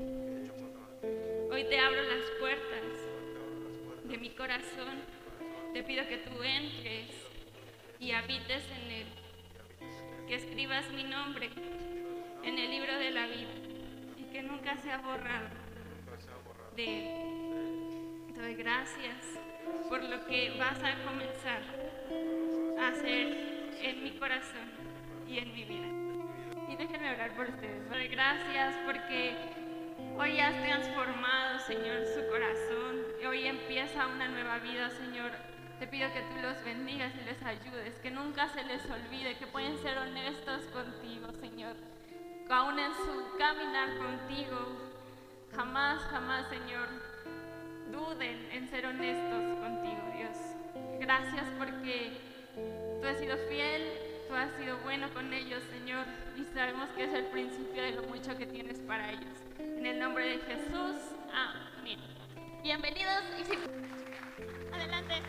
Hoy 1.51 1.64
te 1.64 1.79
abro 1.79 2.03
las 2.03 2.31
puertas 2.39 2.85
de 4.05 4.18
mi 4.18 4.31
corazón. 4.31 5.03
Te 5.72 5.83
pido 5.83 6.07
que 6.07 6.18
tú 6.18 6.43
entres 6.43 7.11
y 8.01 8.12
habites 8.12 8.64
en 8.70 8.91
él. 8.91 9.07
Que 10.27 10.37
escribas 10.37 10.91
mi 10.91 11.05
nombre 11.05 11.51
en 12.43 12.59
el 12.59 12.70
libro 12.70 12.99
de 12.99 13.11
la 13.11 13.27
vida 13.27 13.66
que 14.37 14.43
nunca 14.43 14.77
se 14.77 14.91
ha 14.91 14.99
borrado 14.99 15.49
de 16.77 16.85
Él. 16.85 18.35
Doy 18.35 18.55
gracias 18.55 19.16
por 19.89 20.05
lo 20.05 20.27
que 20.27 20.55
vas 20.59 20.79
a 20.85 21.03
comenzar 21.07 21.62
a 22.79 22.89
hacer 22.89 23.72
en 23.81 24.05
mi 24.05 24.11
corazón 24.18 24.68
y 25.27 25.39
en 25.39 25.55
mi 25.55 25.64
vida. 25.64 26.05
Déjenme 26.79 27.14
orar 27.14 27.31
por 27.33 27.49
ustedes. 27.49 27.89
Te 27.89 27.95
doy 27.95 28.09
gracias 28.09 28.74
porque 28.85 29.37
hoy 30.18 30.41
has 30.41 30.62
transformado, 30.62 31.59
Señor, 31.61 32.05
su 32.07 32.27
corazón. 32.29 33.03
Y 33.22 33.27
hoy 33.27 33.47
empieza 33.47 34.07
una 34.07 34.29
nueva 34.29 34.59
vida, 34.59 34.91
Señor. 34.91 35.33
Te 35.79 35.87
pido 35.87 36.12
que 36.12 36.20
tú 36.20 36.37
los 36.43 36.62
bendigas 36.64 37.12
y 37.14 37.24
les 37.24 37.43
ayudes, 37.43 37.95
que 38.03 38.11
nunca 38.11 38.49
se 38.49 38.64
les 38.64 38.83
olvide 38.91 39.37
que 39.37 39.47
pueden 39.47 39.77
ser 39.79 39.99
honestos 39.99 40.64
contigo, 40.68 41.33
Señor 41.41 41.77
aún 42.51 42.79
en 42.79 42.95
su 42.95 43.39
caminar 43.39 43.97
contigo, 43.99 44.59
jamás, 45.55 46.01
jamás, 46.03 46.47
Señor, 46.49 46.89
duden 47.91 48.49
en 48.53 48.68
ser 48.68 48.87
honestos 48.87 49.59
contigo, 49.59 50.03
Dios. 50.16 50.37
Gracias 51.01 51.47
porque 51.59 52.12
tú 53.01 53.07
has 53.07 53.18
sido 53.18 53.37
fiel, 53.49 53.93
tú 54.29 54.35
has 54.35 54.51
sido 54.57 54.79
bueno 54.79 55.09
con 55.14 55.33
ellos, 55.33 55.62
Señor, 55.70 56.05
y 56.37 56.45
sabemos 56.55 56.89
que 56.91 57.05
es 57.05 57.14
el 57.14 57.27
principio 57.27 57.83
de 57.83 57.93
lo 57.93 58.03
mucho 58.05 58.37
que 58.37 58.47
tienes 58.47 58.79
para 58.81 59.11
ellos. 59.11 59.39
En 59.59 59.87
el 59.87 59.99
nombre 59.99 60.27
de 60.27 60.39
Jesús, 60.39 60.97
amén. 61.33 62.01
Bienvenidos 62.62 63.22
y 63.39 64.74
adelante. 64.74 65.22